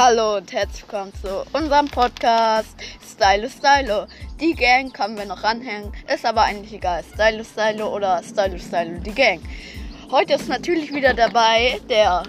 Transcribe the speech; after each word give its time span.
Hallo 0.00 0.36
und 0.36 0.52
herzlich 0.52 0.82
willkommen 0.82 1.12
zu 1.20 1.44
unserem 1.52 1.88
Podcast 1.88 2.76
Stylo 3.04 3.48
Stylo. 3.48 4.06
Die 4.40 4.54
Gang 4.54 4.92
können 4.92 5.18
wir 5.18 5.24
noch 5.24 5.42
ranhängen, 5.42 5.92
ist 6.14 6.24
aber 6.24 6.42
eigentlich 6.42 6.72
egal. 6.72 7.02
Stylo 7.02 7.42
Stylo 7.42 7.96
oder 7.96 8.22
Stylo 8.22 8.58
Stylo, 8.58 9.00
die 9.00 9.10
Gang. 9.10 9.40
Heute 10.12 10.34
ist 10.34 10.48
natürlich 10.48 10.94
wieder 10.94 11.14
dabei 11.14 11.80
der 11.90 12.22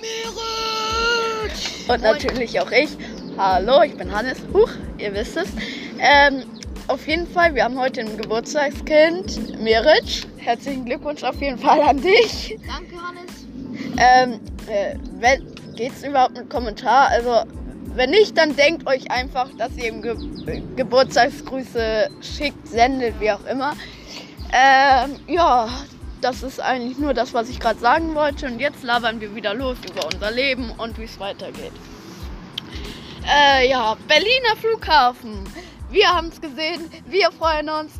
Merit! 0.00 1.88
und 1.88 2.02
natürlich 2.02 2.58
auch 2.58 2.72
ich. 2.72 2.90
Hallo, 3.38 3.82
ich 3.82 3.96
bin 3.96 4.10
Hannes. 4.10 4.38
Huch, 4.52 4.70
ihr 4.98 5.14
wisst 5.14 5.36
es. 5.36 5.48
Ähm, 6.00 6.42
auf 6.88 7.06
jeden 7.06 7.28
Fall, 7.28 7.54
wir 7.54 7.62
haben 7.62 7.78
heute 7.78 8.00
ein 8.00 8.16
Geburtstagskind, 8.16 9.60
Merit. 9.60 10.26
Herzlichen 10.38 10.86
Glückwunsch 10.86 11.22
auf 11.22 11.40
jeden 11.40 11.58
Fall 11.58 11.82
an 11.82 12.02
dich. 12.02 12.58
Danke, 12.66 12.96
Hannes. 13.00 13.46
Ähm, 13.96 14.40
äh, 14.66 14.96
wenn, 15.20 15.51
geht's 15.76 16.02
überhaupt 16.02 16.36
mit 16.36 16.50
Kommentar? 16.50 17.08
Also, 17.08 17.42
wenn 17.94 18.10
nicht, 18.10 18.36
dann 18.36 18.56
denkt 18.56 18.86
euch 18.86 19.10
einfach, 19.10 19.48
dass 19.58 19.76
ihr 19.76 19.88
ihm 19.88 20.02
Ge 20.02 20.16
Geburtstagsgrüße 20.76 22.08
schickt, 22.20 22.68
sendet, 22.68 23.20
wie 23.20 23.30
auch 23.30 23.44
immer. 23.44 23.74
Ähm, 24.52 25.16
ja, 25.26 25.68
das 26.20 26.42
ist 26.42 26.60
eigentlich 26.60 26.98
nur 26.98 27.14
das, 27.14 27.34
was 27.34 27.48
ich 27.48 27.60
gerade 27.60 27.78
sagen 27.78 28.14
wollte. 28.14 28.46
Und 28.46 28.60
jetzt 28.60 28.82
labern 28.82 29.20
wir 29.20 29.34
wieder 29.34 29.54
los 29.54 29.76
über 29.88 30.06
unser 30.06 30.30
Leben 30.30 30.70
und 30.78 30.98
wie 30.98 31.04
es 31.04 31.18
weitergeht. 31.20 31.72
Äh, 33.26 33.68
ja, 33.68 33.96
Berliner 34.08 34.56
Flughafen. 34.60 35.44
Wir 35.90 36.08
haben 36.08 36.28
es 36.28 36.40
gesehen, 36.40 36.90
wir 37.06 37.30
freuen 37.32 37.68
uns. 37.68 37.92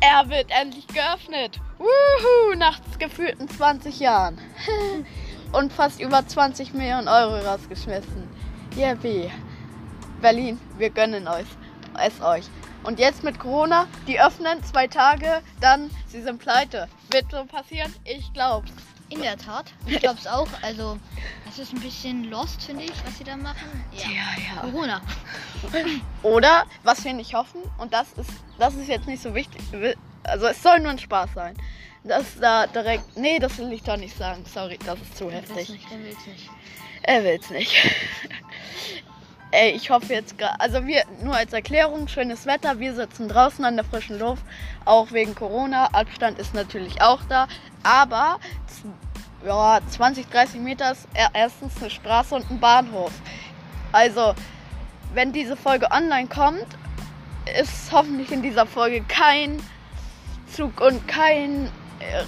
Er 0.00 0.28
wird 0.28 0.46
endlich 0.48 0.86
geöffnet. 0.86 1.60
Wuhu, 1.78 2.54
nach 2.56 2.80
gefühlten 2.98 3.48
20 3.48 4.00
Jahren. 4.00 4.38
Und 5.56 5.72
fast 5.72 6.00
über 6.00 6.26
20 6.26 6.74
Millionen 6.74 7.06
Euro 7.06 7.36
rausgeschmissen. 7.36 8.28
Yippie. 8.76 9.30
Berlin, 10.20 10.58
wir 10.78 10.90
gönnen 10.90 11.28
euch, 11.28 11.46
es 12.02 12.20
euch. 12.20 12.44
Und 12.82 12.98
jetzt 12.98 13.22
mit 13.22 13.38
Corona, 13.38 13.86
die 14.08 14.20
öffnen 14.20 14.62
zwei 14.64 14.88
Tage, 14.88 15.42
dann 15.60 15.90
sie 16.08 16.22
sind 16.22 16.38
pleite. 16.38 16.88
Wird 17.10 17.30
so 17.30 17.44
passieren? 17.44 17.94
Ich 18.04 18.32
glaub's. 18.32 18.72
In 19.10 19.20
der 19.20 19.36
Tat. 19.36 19.72
Ich 19.86 20.00
glaube 20.00 20.18
es 20.18 20.26
auch. 20.26 20.48
Also, 20.62 20.98
das 21.44 21.58
ist 21.58 21.72
ein 21.72 21.80
bisschen 21.80 22.24
lost, 22.30 22.62
finde 22.62 22.84
ich, 22.84 23.04
was 23.04 23.18
sie 23.18 23.24
da 23.24 23.36
machen. 23.36 23.84
Ja. 23.92 24.08
ja. 24.08 24.60
Corona. 24.60 25.02
Oder, 26.22 26.64
was 26.82 27.04
wir 27.04 27.12
nicht 27.12 27.34
hoffen, 27.34 27.60
und 27.78 27.92
das 27.92 28.12
ist, 28.14 28.30
das 28.58 28.74
ist 28.74 28.88
jetzt 28.88 29.06
nicht 29.06 29.22
so 29.22 29.34
wichtig, 29.34 29.62
also 30.24 30.46
es 30.46 30.62
soll 30.62 30.80
nur 30.80 30.90
ein 30.90 30.98
Spaß 30.98 31.30
sein. 31.34 31.54
Dass 32.04 32.38
da 32.38 32.66
direkt, 32.66 33.16
nee, 33.16 33.38
das 33.38 33.56
will 33.58 33.72
ich 33.72 33.82
doch 33.82 33.96
nicht 33.96 34.16
sagen, 34.16 34.44
sorry, 34.52 34.78
das 34.84 35.00
ist 35.00 35.16
zu 35.16 35.30
heftig. 35.30 35.70
nicht, 35.70 35.90
der 35.90 35.98
will's 36.04 36.26
nicht. 36.26 36.50
Er 37.02 37.24
will's 37.24 37.50
nicht. 37.50 37.74
Ey, 39.50 39.70
ich 39.70 39.88
hoffe 39.88 40.12
jetzt 40.12 40.36
gerade, 40.36 40.58
also 40.60 40.84
wir, 40.86 41.04
nur 41.22 41.34
als 41.36 41.52
Erklärung, 41.52 42.08
schönes 42.08 42.44
Wetter, 42.44 42.80
wir 42.80 42.92
sitzen 42.94 43.28
draußen 43.28 43.64
an 43.64 43.76
der 43.76 43.84
frischen 43.84 44.18
Luft, 44.18 44.42
auch 44.84 45.12
wegen 45.12 45.34
Corona, 45.34 45.86
Abstand 45.92 46.38
ist 46.40 46.54
natürlich 46.54 47.00
auch 47.00 47.20
da, 47.28 47.46
aber 47.84 48.38
ja, 49.46 49.78
20, 49.90 50.28
30 50.28 50.60
Meter 50.60 50.92
ist 50.92 51.06
er- 51.14 51.30
erstens 51.34 51.76
eine 51.78 51.88
Straße 51.88 52.34
und 52.34 52.50
ein 52.50 52.58
Bahnhof. 52.58 53.12
Also, 53.92 54.34
wenn 55.14 55.32
diese 55.32 55.56
Folge 55.56 55.88
online 55.92 56.26
kommt, 56.28 56.66
ist 57.60 57.92
hoffentlich 57.92 58.32
in 58.32 58.42
dieser 58.42 58.66
Folge 58.66 59.02
kein 59.06 59.62
Zug 60.52 60.80
und 60.80 61.06
kein 61.06 61.70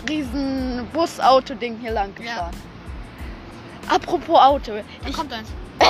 riesen 0.09 0.87
Bus-Auto-Ding 0.93 1.79
hier 1.81 1.93
lang 1.93 2.13
Ja. 2.19 2.23
gefahren. 2.35 2.57
Apropos 3.89 4.39
Auto, 4.41 4.73
Da 5.05 5.11
kommt 5.13 5.33
eins. 5.33 5.49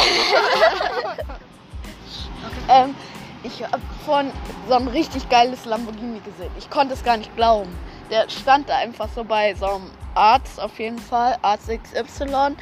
Ähm, 2.69 2.95
ich 3.43 3.63
habe 3.63 3.81
von 4.05 4.31
so 4.69 4.75
ein 4.75 4.89
richtig 4.89 5.29
geiles 5.29 5.65
Lamborghini 5.65 6.21
gesehen. 6.21 6.51
Ich 6.59 6.69
konnte 6.69 6.95
es 6.95 7.05
gar 7.05 7.17
nicht 7.17 7.35
glauben. 7.37 7.71
Der 8.11 8.29
stand 8.29 8.69
da 8.69 8.77
einfach 8.77 9.09
so 9.15 9.23
bei 9.25 9.55
so 9.55 9.67
einem 9.67 9.91
Arzt 10.15 10.61
auf 10.61 10.79
jeden 10.79 10.99
Fall, 10.99 11.37
Arzt 11.43 11.69
XY. 11.69 12.57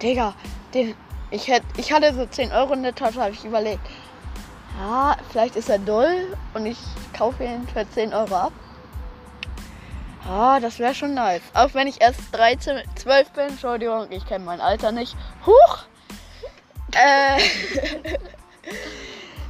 Digga, 0.00 0.34
den, 0.74 0.94
ich, 1.30 1.48
hätt, 1.48 1.62
ich 1.76 1.92
hatte 1.92 2.14
so 2.14 2.24
10 2.26 2.52
Euro 2.52 2.72
in 2.74 2.82
der 2.82 2.94
Tasche, 2.94 3.20
habe 3.20 3.32
ich 3.32 3.44
überlegt. 3.44 3.86
Ja, 4.80 5.16
vielleicht 5.30 5.56
ist 5.56 5.68
er 5.68 5.78
doll 5.78 6.34
und 6.54 6.64
ich 6.66 6.78
kaufe 7.16 7.44
ihn 7.44 7.66
für 7.68 7.88
10 7.90 8.14
Euro 8.14 8.34
ab. 8.34 8.52
Ah, 10.28 10.60
das 10.60 10.78
wäre 10.78 10.94
schon 10.94 11.14
nice. 11.14 11.42
Auch 11.54 11.74
wenn 11.74 11.86
ich 11.86 12.00
erst 12.00 12.20
13, 12.32 12.82
12 12.94 13.30
bin, 13.32 13.48
Entschuldigung, 13.48 14.06
ich 14.10 14.24
kenne 14.26 14.44
mein 14.44 14.60
Alter 14.60 14.92
nicht. 14.92 15.16
Huch! 15.44 15.78
Äh. 16.92 17.40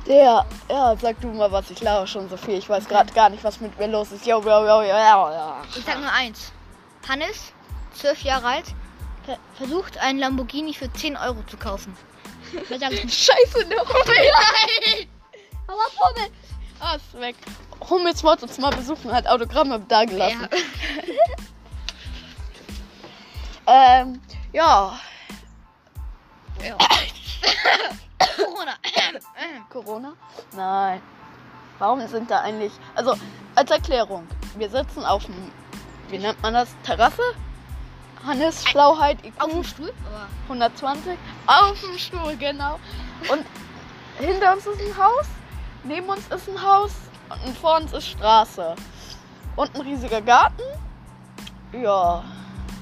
Der, 0.06 0.44
ja, 0.68 0.96
sag 1.00 1.20
du 1.20 1.28
mal 1.28 1.52
was, 1.52 1.70
ich 1.70 1.80
lache 1.80 2.06
schon 2.08 2.28
so 2.28 2.36
viel. 2.36 2.58
Ich 2.58 2.68
weiß 2.68 2.88
gerade 2.88 3.12
gar 3.12 3.28
nicht, 3.28 3.44
was 3.44 3.60
mit 3.60 3.78
mir 3.78 3.86
los 3.86 4.10
ist. 4.10 4.26
Yo, 4.26 4.40
yo, 4.40 4.66
yo, 4.66 4.82
yo, 4.82 4.88
yo. 4.88 5.54
Ich 5.76 5.84
sag 5.84 6.00
nur 6.00 6.10
eins. 6.10 6.50
Hannes, 7.08 7.52
zwölf 7.94 8.22
Jahre 8.22 8.46
alt, 8.46 8.64
ver 9.24 9.38
versucht 9.56 9.98
einen 9.98 10.18
Lamborghini 10.18 10.74
für 10.74 10.92
10 10.92 11.16
Euro 11.16 11.42
zu 11.48 11.56
kaufen. 11.56 11.96
Scheiße, 12.68 13.64
der 13.66 13.80
Hummel. 13.80 14.32
Aber 15.68 15.86
Pummel! 15.96 16.30
Ah, 16.84 16.96
ist 16.96 17.20
weg. 17.20 17.36
Hummels 17.88 18.24
wollte 18.24 18.44
uns 18.46 18.58
mal 18.58 18.70
besuchen, 18.70 19.12
hat 19.12 19.26
Autogramme 19.28 19.80
da 19.88 20.04
gelassen. 20.04 20.48
Ähm, 23.64 24.20
ja, 24.52 24.98
Ja. 26.62 26.76
Corona. 28.36 28.74
Corona? 29.70 30.12
Nein. 30.54 31.02
Warum 31.78 32.06
sind 32.06 32.30
da 32.30 32.40
eigentlich. 32.40 32.72
Also, 32.94 33.16
als 33.54 33.70
Erklärung, 33.70 34.26
wir 34.56 34.68
sitzen 34.68 35.04
auf 35.04 35.24
dem. 35.24 35.50
Wie 36.08 36.18
nennt 36.18 36.40
man 36.42 36.54
das? 36.54 36.68
Terrasse? 36.84 37.22
Hannes 38.24 38.64
Schlauheit 38.64 39.24
IQ 39.24 39.40
Auf 39.40 39.50
dem 39.50 39.64
Stuhl? 39.64 39.92
Aber 40.06 40.28
120. 40.44 41.18
Auf 41.46 41.80
dem 41.80 41.98
Stuhl, 41.98 42.36
genau. 42.36 42.78
Und 43.28 43.44
hinter 44.18 44.52
uns 44.52 44.66
ist 44.66 44.80
ein 44.80 44.96
Haus, 44.96 45.26
neben 45.84 46.08
uns 46.08 46.26
ist 46.28 46.48
ein 46.48 46.62
Haus 46.62 46.92
und 47.44 47.56
vor 47.56 47.76
uns 47.76 47.92
ist 47.92 48.08
Straße. 48.08 48.74
Und 49.56 49.74
ein 49.74 49.80
riesiger 49.82 50.20
Garten. 50.20 50.62
Ja, 51.72 52.24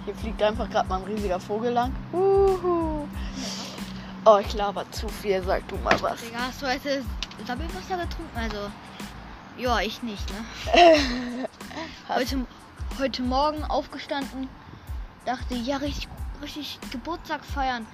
hier 0.05 0.15
fliegt 0.15 0.43
einfach 0.43 0.69
gerade 0.71 0.89
mal 0.89 1.01
ein 1.01 1.05
riesiger 1.05 1.41
Vogel 1.41 1.73
lang. 1.73 1.95
Uhu. 2.13 3.09
Oh, 4.25 4.39
ich 4.39 4.53
laber 4.55 4.85
zu 4.93 5.09
viel, 5.09 5.43
sag 5.43 5.67
du 5.69 5.77
mal 5.79 6.01
was. 6.03 6.21
Digga, 6.21 6.39
hast 6.49 6.63
du 6.63 6.67
heute 6.67 7.03
Sammelwasser 7.47 7.97
getrunken? 7.97 8.37
Also, 8.37 8.71
ja, 9.57 9.81
ich 9.81 10.03
nicht, 10.03 10.25
ne? 10.31 11.49
Heute, 12.09 12.45
heute 12.99 13.23
Morgen 13.23 13.63
aufgestanden, 13.63 14.49
dachte, 15.25 15.55
ja, 15.55 15.77
richtig, 15.77 16.09
richtig 16.43 16.79
Geburtstag 16.91 17.45
feiern. 17.45 17.87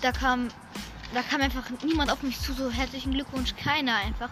Da 0.00 0.12
kam, 0.12 0.48
da 1.14 1.22
kam 1.22 1.40
einfach 1.40 1.62
niemand 1.84 2.10
auf 2.10 2.22
mich 2.22 2.40
zu, 2.40 2.52
so 2.54 2.70
herzlichen 2.70 3.12
Glückwunsch, 3.12 3.54
keiner 3.56 3.96
einfach. 3.96 4.28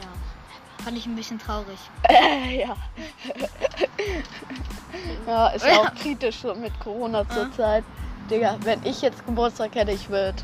Ja, 0.00 0.84
fand 0.84 0.96
ich 0.98 1.06
ein 1.06 1.14
bisschen 1.16 1.38
traurig. 1.38 1.78
Äh, 2.08 2.60
ja. 2.62 2.76
ja, 5.26 5.48
ist 5.48 5.66
ja 5.66 5.80
auch 5.80 5.94
kritisch 5.94 6.36
so 6.38 6.54
mit 6.54 6.78
Corona 6.80 7.28
zurzeit. 7.28 7.84
Digga, 8.30 8.56
wenn 8.60 8.82
ich 8.84 9.02
jetzt 9.02 9.24
Geburtstag 9.26 9.74
hätte, 9.74 9.90
ich 9.92 10.08
würde. 10.08 10.36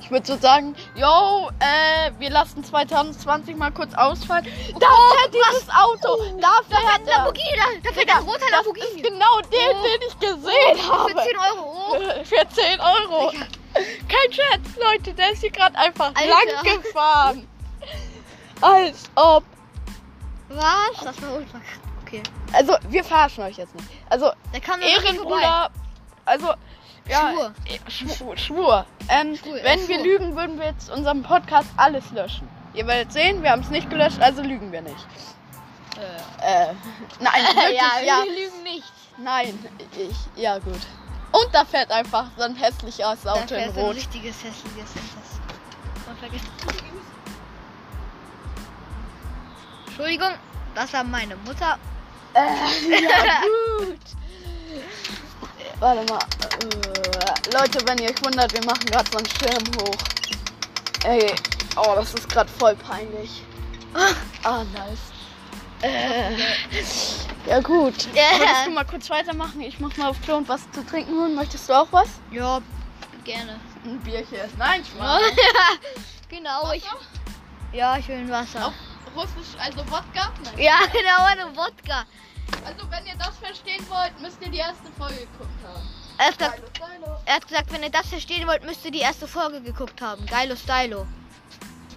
Ich 0.00 0.10
würde 0.10 0.26
so 0.26 0.36
sagen, 0.36 0.74
yo, 0.96 1.48
äh, 1.60 2.10
wir 2.18 2.28
lassen 2.30 2.62
2020 2.64 3.56
mal 3.56 3.70
kurz 3.70 3.94
ausfallen. 3.94 4.44
Da 4.78 4.86
fährt 4.86 5.32
dieses 5.32 5.68
Auto. 5.70 6.24
Da 6.40 6.50
fährt 6.68 7.06
er. 7.06 7.18
Lamborghini, 7.18 7.56
da, 7.56 7.62
da 7.88 7.92
fährt 7.94 8.08
Digga, 8.08 8.18
ein 8.18 8.24
roter 8.24 8.40
das 8.40 8.50
Lamborghini. 8.50 9.00
ist 9.00 9.04
genau 9.04 9.40
den, 9.42 9.76
Oh. 9.76 9.82
den 9.84 10.02
ich 10.08 10.18
gesehen 10.18 10.76
Für 10.76 10.92
habe. 10.92 11.14
10 11.14 11.38
Euro. 11.38 11.64
Oh. 11.92 12.00
Für 12.24 12.48
10 12.48 12.80
Euro. 12.80 13.30
Kein 13.74 14.32
Scherz, 14.32 14.76
Leute, 14.82 15.14
der 15.14 15.32
ist 15.32 15.40
hier 15.40 15.50
gerade 15.50 15.76
einfach 15.78 16.12
Alter. 16.14 16.28
lang 16.64 16.82
gefahren. 16.82 17.48
Als 18.60 19.10
ob. 19.14 19.44
Was? 20.48 21.04
Das 21.04 21.22
war 21.22 21.34
ultra. 21.36 21.60
Okay. 22.02 22.22
Also, 22.52 22.76
wir 22.88 23.02
verarschen 23.04 23.44
euch 23.44 23.56
jetzt 23.56 23.74
nicht. 23.74 23.88
Also, 24.10 24.26
noch 24.26 24.62
vorbei. 24.64 24.86
Ehrenbruder, 24.86 25.70
also 26.24 26.54
ja, 27.08 27.32
Schwur. 27.32 27.52
eh, 27.66 27.90
Schwur. 27.90 28.36
Schwur. 28.36 28.86
Ähm, 29.08 29.36
Schwur, 29.36 29.54
wenn 29.62 29.88
wir 29.88 29.96
Schwur. 29.96 30.04
lügen, 30.04 30.36
würden 30.36 30.58
wir 30.58 30.66
jetzt 30.66 30.90
unseren 30.90 31.22
Podcast 31.22 31.68
alles 31.76 32.10
löschen. 32.12 32.48
Ihr 32.74 32.86
werdet 32.86 33.12
sehen, 33.12 33.42
wir 33.42 33.50
haben 33.50 33.62
es 33.62 33.70
nicht 33.70 33.90
gelöscht, 33.90 34.20
also 34.20 34.42
lügen 34.42 34.70
wir 34.70 34.82
nicht. 34.82 35.06
Äh, 36.40 36.72
nein, 37.20 37.32
wirklich, 37.54 37.80
ja, 37.80 38.00
ja, 38.04 38.24
wir 38.24 38.32
lügen 38.44 38.62
nicht. 38.62 38.92
nein, 39.18 39.58
ich, 39.96 40.16
ja 40.40 40.58
gut. 40.58 40.80
Und 41.32 41.48
da 41.52 41.64
fährt 41.64 41.90
einfach 41.90 42.26
so 42.36 42.44
ein 42.44 42.54
hässliches 42.56 42.98
Da 43.24 43.32
Auto 43.32 43.40
in 43.40 43.46
fährt 43.46 43.74
so 43.74 43.80
ein 43.80 43.86
Rot. 43.86 43.96
richtiges, 43.96 44.36
hässliches. 44.44 44.90
Das 45.94 46.06
man 46.06 46.16
vergessen. 46.18 46.48
Entschuldigung, 49.86 50.32
das 50.74 50.92
war 50.92 51.04
meine 51.04 51.36
Mutter. 51.36 51.78
Äh, 52.34 53.00
ja 53.02 53.40
gut. 53.78 53.98
Warte 55.80 56.12
mal. 56.12 56.18
Äh, 56.18 57.52
Leute, 57.54 57.86
wenn 57.86 57.98
ihr 57.98 58.10
euch 58.10 58.24
wundert, 58.24 58.52
wir 58.52 58.64
machen 58.64 58.84
gerade 58.86 59.10
so 59.10 59.18
einen 59.18 59.26
Schirm 59.26 59.82
hoch. 59.82 59.96
Ey, 61.04 61.34
oh, 61.76 61.92
das 61.96 62.14
ist 62.14 62.28
gerade 62.28 62.50
voll 62.50 62.74
peinlich. 62.76 63.42
Ah, 64.44 64.64
nice. 64.72 65.11
Äh, 65.82 66.36
ja 67.46 67.60
gut. 67.60 68.08
Ja. 68.14 68.38
Würdest 68.38 68.66
du 68.66 68.70
mal 68.70 68.84
kurz 68.84 69.10
weitermachen? 69.10 69.60
Ich 69.60 69.80
muss 69.80 69.96
mal 69.96 70.08
auf 70.08 70.22
Klo 70.22 70.36
und 70.36 70.48
was 70.48 70.70
zu 70.70 70.84
trinken 70.86 71.12
holen. 71.12 71.34
Möchtest 71.34 71.68
du 71.68 71.72
auch 71.72 71.88
was? 71.90 72.08
Ja, 72.30 72.60
gerne. 73.24 73.58
Ein 73.84 73.98
Bierchen. 74.00 74.38
Nein, 74.58 74.84
Spaß. 74.84 75.22
genau, 76.28 76.72
ich. 76.72 76.84
Ja, 77.72 77.96
ich 77.96 78.06
will 78.08 78.16
ein 78.16 78.30
Wasser. 78.30 78.66
Auf 78.66 78.74
Russisch, 79.16 79.58
also 79.58 79.78
Wodka? 79.90 80.32
Nein. 80.44 80.58
Ja, 80.58 80.78
genau, 80.92 81.24
eine 81.24 81.56
Wodka. 81.56 82.04
Also 82.64 82.88
wenn 82.90 83.06
ihr 83.06 83.16
das 83.18 83.36
verstehen 83.38 83.84
wollt, 83.88 84.20
müsst 84.20 84.40
ihr 84.40 84.50
die 84.50 84.58
erste 84.58 84.90
Folge 84.96 85.16
geguckt 85.16 85.64
haben. 85.66 85.88
Er 86.18 86.26
hat, 86.26 86.38
gesagt, 86.38 86.58
Stylo, 86.76 86.86
Stylo. 86.94 87.16
er 87.24 87.34
hat 87.34 87.48
gesagt, 87.48 87.72
wenn 87.72 87.82
ihr 87.82 87.90
das 87.90 88.08
verstehen 88.08 88.46
wollt, 88.46 88.64
müsst 88.64 88.84
ihr 88.84 88.90
die 88.90 89.00
erste 89.00 89.26
Folge 89.26 89.60
geguckt 89.60 90.00
haben. 90.00 90.24
Geilo 90.26 90.54
Stylo. 90.54 91.06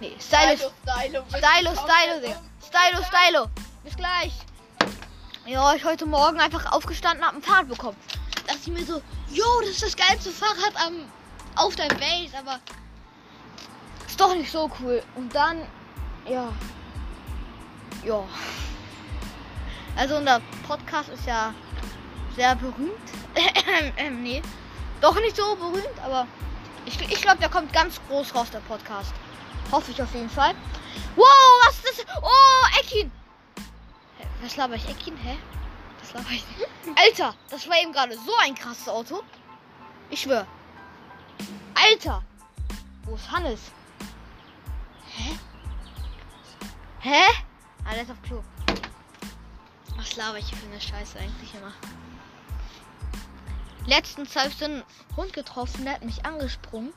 Nee, 0.00 0.16
Stylo. 0.18 0.56
Stylo, 0.56 0.72
Stylo. 0.82 1.24
Stylo, 1.28 1.74
Stylo, 1.74 2.20
Digga. 2.20 2.42
Stylo, 2.66 3.04
Stylo. 3.04 3.50
Bis 3.86 3.96
gleich. 3.96 4.32
Ja, 5.46 5.72
ich 5.74 5.84
heute 5.84 6.06
Morgen 6.06 6.40
einfach 6.40 6.72
aufgestanden, 6.72 7.24
hab 7.24 7.34
ein 7.34 7.40
Fahrrad 7.42 7.68
bekommen. 7.68 7.96
Dachte 8.44 8.58
ich 8.60 8.66
mir 8.66 8.84
so, 8.84 9.00
yo, 9.30 9.44
das 9.60 9.70
ist 9.70 9.82
das 9.84 9.96
geilste 9.96 10.32
Fahrrad 10.32 10.74
am, 10.84 11.04
auf 11.54 11.76
der 11.76 11.88
Welt, 11.90 12.32
aber 12.36 12.58
ist 14.04 14.20
doch 14.20 14.34
nicht 14.34 14.50
so 14.50 14.68
cool. 14.80 15.00
Und 15.14 15.32
dann, 15.32 15.58
ja, 16.28 16.52
ja. 18.04 18.24
Also 19.94 20.16
unser 20.16 20.40
Podcast 20.66 21.10
ist 21.10 21.24
ja 21.24 21.54
sehr 22.34 22.56
berühmt. 22.56 22.90
ähm, 23.98 24.24
nee, 24.24 24.42
doch 25.00 25.14
nicht 25.20 25.36
so 25.36 25.54
berühmt, 25.54 25.98
aber 26.04 26.26
ich, 26.86 27.00
ich 27.00 27.22
glaube, 27.22 27.38
der 27.38 27.50
kommt 27.50 27.72
ganz 27.72 28.00
groß 28.08 28.34
raus, 28.34 28.50
der 28.50 28.58
Podcast. 28.58 29.14
Hoffe 29.70 29.92
ich 29.92 30.02
auf 30.02 30.12
jeden 30.12 30.30
Fall. 30.30 30.56
Wow, 31.14 31.24
was 31.64 31.76
ist 31.88 32.04
das? 32.04 32.16
Oh, 32.20 32.80
Ekin. 32.80 33.12
Was 34.42 34.56
laber 34.56 34.74
ich? 34.74 34.88
Ekin? 34.88 35.16
Hä? 35.16 35.36
Was 36.00 36.14
laber 36.14 36.30
ich? 36.30 36.44
Alter, 36.94 37.34
das 37.50 37.68
war 37.68 37.76
eben 37.80 37.92
gerade 37.92 38.14
so 38.14 38.32
ein 38.42 38.54
krasses 38.54 38.88
Auto. 38.88 39.22
Ich 40.10 40.20
schwör. 40.20 40.46
Alter. 41.74 42.22
Wo 43.04 43.14
ist 43.14 43.30
Hannes? 43.30 43.60
Hä? 45.16 45.38
Hä? 47.00 47.22
Ist 48.02 48.10
auf 48.10 48.22
Klo. 48.22 48.42
Was 49.96 50.16
laber 50.16 50.38
ich 50.38 50.48
hier 50.48 50.58
für 50.58 50.66
eine 50.66 50.80
Scheiße 50.80 51.18
eigentlich 51.18 51.54
immer? 51.54 51.72
Letztens 53.86 54.36
habe 54.36 54.48
ich 54.48 54.56
so 54.56 54.66
einen 54.66 54.82
Hund 55.16 55.32
getroffen, 55.32 55.84
der 55.84 55.94
hat 55.94 56.04
mich 56.04 56.26
angesprungen. 56.26 56.92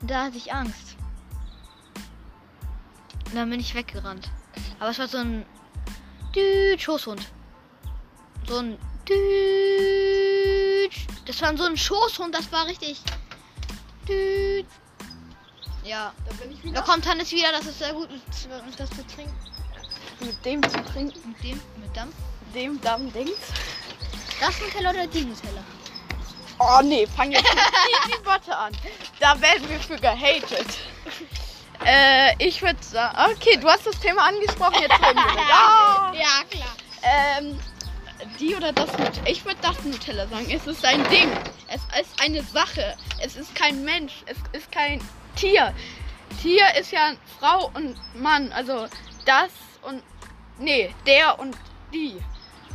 Da 0.00 0.24
hatte 0.24 0.36
ich 0.36 0.52
Angst. 0.52 0.96
Und 3.26 3.36
dann 3.36 3.50
bin 3.50 3.60
ich 3.60 3.74
weggerannt. 3.74 4.30
Aber 4.80 4.90
es 4.90 4.98
war 4.98 5.08
so 5.08 5.18
ein 5.18 5.46
Düt 6.36 6.82
Schoßhund. 6.82 7.22
So 8.46 8.58
ein 8.58 8.78
Düt. 9.08 10.92
Das 11.24 11.40
war 11.40 11.56
so 11.56 11.64
ein 11.64 11.76
Schoßhund, 11.76 12.34
das 12.34 12.52
war 12.52 12.66
richtig. 12.66 13.00
Düt. 14.06 14.66
Ja. 15.82 16.12
Da 16.26 16.70
Da 16.72 16.82
kommt 16.82 17.06
Hannes 17.06 17.32
wieder, 17.32 17.50
das 17.52 17.64
ist 17.66 17.78
sehr 17.78 17.94
gut, 17.94 18.10
mit 18.10 18.20
das 18.78 18.90
zu 18.90 19.06
trinken. 19.06 19.34
Mit 20.20 20.44
dem 20.44 20.62
zu 20.62 20.84
trinken. 20.84 21.18
Mit 21.30 21.42
dem, 21.42 21.60
mit 21.80 21.96
dem. 21.96 22.12
Dem 22.54 22.80
Damm 22.80 23.12
Dings. 23.12 23.32
Das 24.40 24.60
Nutella 24.60 24.90
oder 24.90 25.06
die 25.06 25.24
Nutella? 25.24 25.64
Oh 26.58 26.80
nee, 26.82 27.06
fang 27.06 27.30
jetzt 27.30 27.42
nicht 27.44 28.20
die 28.20 28.26
Worte 28.26 28.56
an. 28.56 28.72
Da 29.20 29.40
werden 29.40 29.68
wir 29.68 29.80
für 29.80 29.96
gehatet. 29.96 30.66
Äh, 31.84 32.34
ich 32.38 32.62
würde 32.62 32.82
sagen, 32.82 33.16
okay, 33.32 33.58
du 33.60 33.68
hast 33.68 33.86
das 33.86 33.98
Thema 34.00 34.22
angesprochen, 34.26 34.80
jetzt 34.80 35.00
reden 35.00 35.16
wir. 35.16 35.42
Ja. 35.48 36.12
Ja, 36.14 36.44
klar. 36.50 36.76
Ähm, 37.02 37.58
die 38.40 38.54
oder 38.54 38.72
das 38.72 38.90
Nutella? 38.92 39.26
Ich 39.26 39.44
würde 39.44 39.58
das 39.62 39.82
Nutella 39.84 40.26
sagen. 40.26 40.46
Es 40.50 40.66
ist 40.66 40.84
ein 40.84 41.08
Ding. 41.10 41.28
Es 41.68 41.82
ist 42.00 42.22
eine 42.22 42.42
Sache. 42.42 42.96
Es 43.20 43.36
ist 43.36 43.54
kein 43.54 43.84
Mensch. 43.84 44.22
Es 44.26 44.38
ist 44.52 44.72
kein 44.72 45.00
Tier. 45.36 45.74
Tier 46.42 46.64
ist 46.78 46.92
ja 46.92 47.12
Frau 47.38 47.70
und 47.74 47.96
Mann. 48.14 48.52
Also 48.52 48.86
das 49.24 49.50
und. 49.82 50.02
Nee, 50.58 50.94
der 51.06 51.38
und 51.38 51.56
die. 51.92 52.16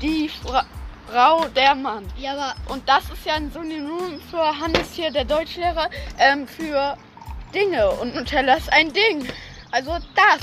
Die 0.02 0.30
Fra 0.30 0.66
Frau, 1.08 1.46
der 1.50 1.76
Mann. 1.76 2.08
Ja, 2.18 2.34
aber 2.34 2.56
Und 2.72 2.88
das 2.88 3.04
ist 3.10 3.26
ja 3.26 3.34
ein 3.34 3.52
Synonym 3.52 4.22
für 4.30 4.60
Hannes 4.60 4.94
hier, 4.94 5.12
der 5.12 5.26
Deutschlehrer, 5.26 5.90
ähm, 6.18 6.48
für 6.48 6.98
Dinge. 7.52 7.90
Und 7.92 8.16
Nutella 8.16 8.56
ist 8.56 8.72
ein 8.72 8.92
Ding. 8.92 9.28
Also 9.72 9.98
das. 10.16 10.40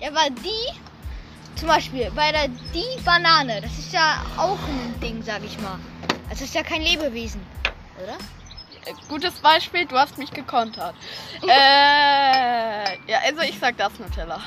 Ja, 0.00 0.08
aber 0.08 0.28
die, 0.30 1.58
zum 1.58 1.68
Beispiel 1.68 2.10
bei 2.14 2.32
der 2.32 2.48
die 2.48 3.02
Banane, 3.04 3.60
das 3.60 3.78
ist 3.78 3.92
ja 3.92 4.24
auch 4.36 4.58
ein 4.68 5.00
Ding, 5.00 5.22
sag 5.22 5.42
ich 5.44 5.58
mal. 5.60 5.78
Das 6.28 6.40
ist 6.40 6.54
ja 6.54 6.62
kein 6.62 6.82
Lebewesen, 6.82 7.40
oder? 8.02 8.18
Äh, 8.84 8.94
Gutes 9.08 9.34
Beispiel, 9.34 9.86
du 9.86 9.96
hast 9.96 10.18
mich 10.18 10.30
gekontert. 10.30 10.94
äh, 11.42 11.46
ja, 11.46 13.18
also 13.24 13.40
ich 13.42 13.58
sag 13.58 13.76
das 13.78 13.98
Nutella. 13.98 14.40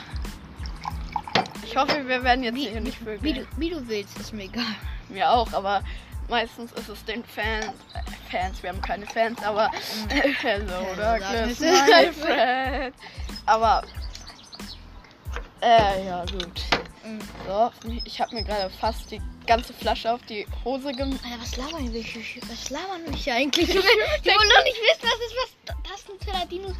Ich 1.64 1.76
hoffe, 1.78 2.08
wir 2.08 2.24
werden 2.24 2.44
jetzt 2.44 2.58
hier 2.58 2.82
nicht 2.82 2.98
für 2.98 3.22
Wie 3.22 3.34
du, 3.34 3.48
wie 3.58 3.70
du 3.70 3.88
willst, 3.88 4.18
ist 4.20 4.34
mir 4.34 4.44
egal. 4.44 4.76
Mir 5.08 5.30
auch, 5.32 5.52
aber 5.54 5.84
meistens 6.30 6.72
ist 6.74 6.90
es 6.90 7.04
den 7.06 7.24
Fans. 7.24 7.66
Äh, 7.94 8.32
Fans, 8.32 8.62
wir 8.64 8.70
haben 8.70 8.82
keine 8.82 9.06
Fans, 9.06 9.42
aber. 9.44 9.70
Hello, 10.42 10.86
Douglas, 10.96 11.58
sag 11.58 11.90
es. 11.90 12.18
my 12.18 12.24
friend. 12.24 12.96
Aber. 13.46 13.84
Äh, 15.62 16.06
ja, 16.06 16.26
gut. 16.26 16.62
Mhm. 17.04 17.20
So, 17.46 17.72
ich 18.06 18.22
habe 18.22 18.36
mir 18.36 18.44
gerade 18.44 18.70
fast 18.70 19.12
die 19.12 19.22
ganze 19.46 19.74
Flasche 19.74 20.14
auf 20.14 20.22
die 20.30 20.46
Hose 20.64 20.92
gemacht. 20.92 21.20
Alter, 21.24 21.42
was 21.42 21.58
labern 21.58 21.92
wir 21.92 22.02
hier? 22.02 22.42
Was 22.48 22.70
labern 22.70 23.02
wir 23.06 23.14
hier 23.14 23.34
eigentlich? 23.36 23.68
Die 23.68 23.76
wollen 23.76 24.50
doch 24.50 24.64
nicht 24.64 24.78
wissen, 24.78 25.04
was 25.04 25.20
ist 25.20 25.36
was 25.66 25.76
das 25.92 26.08
Nutella 26.08 26.46
Dino. 26.46 26.74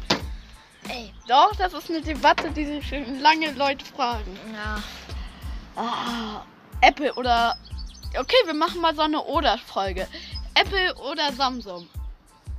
Ey. 0.88 1.12
Doch, 1.28 1.54
das 1.56 1.72
ist 1.72 1.90
eine 1.90 2.00
Debatte, 2.00 2.50
die 2.50 2.64
sich 2.64 2.88
schon 2.88 3.20
lange 3.20 3.52
Leute 3.52 3.84
fragen. 3.84 4.38
Ja. 4.52 4.82
Ah, 5.76 6.44
Apple 6.80 7.12
oder. 7.14 7.56
Okay, 8.18 8.36
wir 8.44 8.54
machen 8.54 8.80
mal 8.80 8.94
so 8.94 9.02
eine 9.02 9.22
Oder-Folge. 9.22 10.08
Apple 10.54 10.94
oder 10.96 11.32
Samsung? 11.32 11.88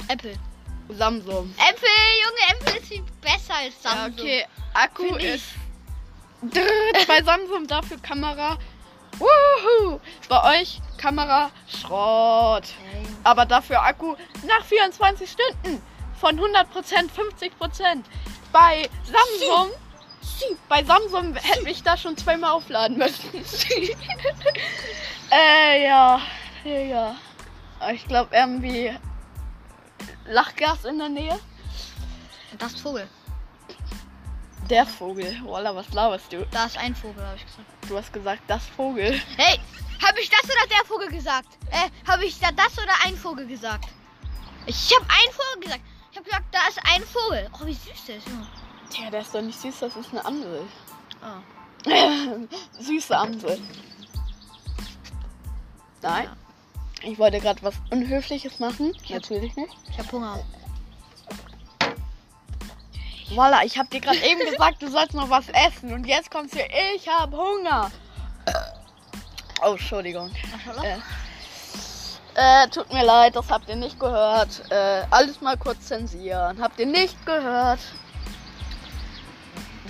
Apple. 0.07 0.33
Samsung. 0.89 1.53
Apple, 1.57 1.87
Junge, 2.23 2.59
Apple 2.59 2.79
ist 2.79 2.87
viel 2.87 3.03
besser 3.21 3.55
als 3.55 3.73
Ja, 3.83 3.91
Samsung. 3.91 4.19
okay. 4.19 4.45
Akku 4.73 5.03
Find 5.03 5.23
ist. 5.23 5.45
Drrrt 6.41 7.07
bei 7.07 7.21
Samsung 7.23 7.67
dafür 7.67 7.97
Kamera. 7.99 8.57
Wuhu. 9.19 9.99
Bei 10.29 10.61
euch 10.61 10.79
Kamera 10.97 11.51
Schrott. 11.67 12.63
Ey. 12.93 13.03
Aber 13.23 13.45
dafür 13.45 13.81
Akku 13.83 14.15
nach 14.47 14.65
24 14.65 15.29
Stunden 15.29 15.81
von 16.19 16.39
100% 16.39 16.65
50%. 17.09 18.03
Bei 18.51 18.89
Samsung. 19.05 19.71
Bei 20.67 20.83
Samsung 20.83 21.35
hätte 21.35 21.69
ich 21.69 21.83
da 21.83 21.95
schon 21.97 22.17
zweimal 22.17 22.51
aufladen 22.51 22.97
müssen. 22.97 23.29
äh, 25.31 25.85
ja. 25.85 26.21
Ja. 26.63 27.15
Ich 27.91 28.07
glaube 28.07 28.35
irgendwie 28.35 28.95
Lachgas 30.25 30.85
in 30.85 30.99
der 30.99 31.09
Nähe. 31.09 31.39
Das 32.59 32.79
Vogel. 32.79 33.07
Der 34.69 34.85
Vogel. 34.85 35.39
Walla, 35.45 35.75
was 35.75 35.91
laberst 35.93 36.31
du? 36.31 36.45
Da 36.51 36.65
ist 36.65 36.77
ein 36.77 36.95
Vogel, 36.95 37.25
habe 37.25 37.37
ich 37.37 37.45
gesagt. 37.45 37.67
Du 37.89 37.97
hast 37.97 38.13
gesagt, 38.13 38.41
das 38.47 38.65
Vogel. 38.67 39.19
Hey, 39.37 39.59
habe 40.05 40.19
ich 40.19 40.29
das 40.29 40.43
oder 40.43 40.67
der 40.69 40.85
Vogel 40.85 41.09
gesagt? 41.09 41.47
Äh, 41.71 41.89
habe 42.09 42.25
ich 42.25 42.39
da 42.39 42.51
das 42.51 42.73
oder 42.77 42.93
ein 43.05 43.15
Vogel 43.15 43.47
gesagt? 43.47 43.89
Ich 44.65 44.93
habe 44.95 45.05
ein 45.09 45.33
Vogel 45.33 45.63
gesagt. 45.63 45.81
Ich 46.11 46.17
habe 46.17 46.25
gesagt, 46.25 46.45
da 46.51 46.67
ist 46.67 46.79
ein 46.83 47.03
Vogel. 47.03 47.49
Oh, 47.53 47.65
wie 47.65 47.73
süß 47.73 48.05
der 48.07 48.17
ist. 48.17 48.27
Tja, 48.89 49.09
der 49.09 49.21
ist 49.21 49.33
doch 49.33 49.41
nicht 49.41 49.59
süß, 49.59 49.79
das 49.79 49.95
ist 49.95 50.11
eine 50.11 50.25
Amsel. 50.25 50.67
Oh. 51.21 51.89
Süße 52.79 53.17
Amsel. 53.17 53.59
Nein. 56.01 56.29
Ich 57.03 57.17
wollte 57.17 57.39
gerade 57.39 57.61
was 57.63 57.75
Unhöfliches 57.89 58.59
machen. 58.59 58.93
Natürlich 59.09 59.55
nicht. 59.55 59.73
Ich 59.89 59.97
habe 59.97 60.11
Hunger. 60.11 60.39
Voila, 63.33 63.63
ich 63.63 63.77
habe 63.77 63.89
dir 63.89 64.01
gerade 64.01 64.19
eben 64.19 64.41
gesagt, 64.41 64.81
du 64.81 64.89
sollst 64.89 65.13
noch 65.13 65.29
was 65.29 65.45
essen. 65.49 65.93
Und 65.93 66.05
jetzt 66.05 66.29
kommst 66.29 66.53
du, 66.53 66.59
ich 66.95 67.07
habe 67.07 67.35
Hunger. 67.37 67.89
Oh, 69.63 69.71
Entschuldigung. 69.71 70.31
Maschallah. 70.51 70.97
Äh, 72.33 72.67
tut 72.69 72.91
mir 72.93 73.03
leid, 73.03 73.35
das 73.35 73.49
habt 73.49 73.67
ihr 73.67 73.75
nicht 73.75 73.99
gehört. 73.99 74.63
Äh, 74.71 75.03
alles 75.09 75.41
mal 75.41 75.57
kurz 75.57 75.87
zensieren. 75.87 76.61
Habt 76.61 76.79
ihr 76.79 76.85
nicht 76.85 77.25
gehört? 77.25 77.79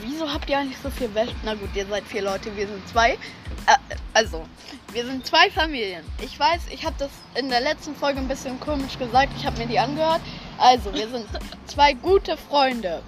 Wieso 0.02 0.32
habt 0.32 0.50
ihr 0.50 0.58
eigentlich 0.58 0.80
so 0.82 0.90
viel 0.90 1.14
Wäsche? 1.14 1.36
Na 1.44 1.54
gut, 1.54 1.70
ihr 1.76 1.86
seid 1.86 2.04
vier 2.06 2.24
Leute, 2.24 2.56
wir 2.56 2.68
sind 2.68 2.88
zwei. 2.88 3.12
Äh, 3.12 3.78
also, 4.14 4.46
wir 4.92 5.06
sind 5.06 5.26
zwei 5.26 5.50
Familien. 5.52 6.04
Ich 6.22 6.40
weiß, 6.40 6.62
ich 6.72 6.86
habe 6.86 6.96
das 6.98 7.12
in 7.36 7.50
der 7.50 7.62
letzten 7.62 7.96
Folge 7.96 8.20
ein 8.20 8.28
bisschen 8.28 8.60
komisch 8.60 8.98
gesagt. 8.98 9.32
Ich 9.38 9.46
habe 9.46 9.58
mir 9.58 9.68
die 9.68 9.80
angehört. 9.80 10.22
Also, 10.58 10.94
wir 10.94 11.08
sind 11.08 11.26
zwei 11.68 11.94
gute 11.94 12.38
Freunde. 12.38 13.02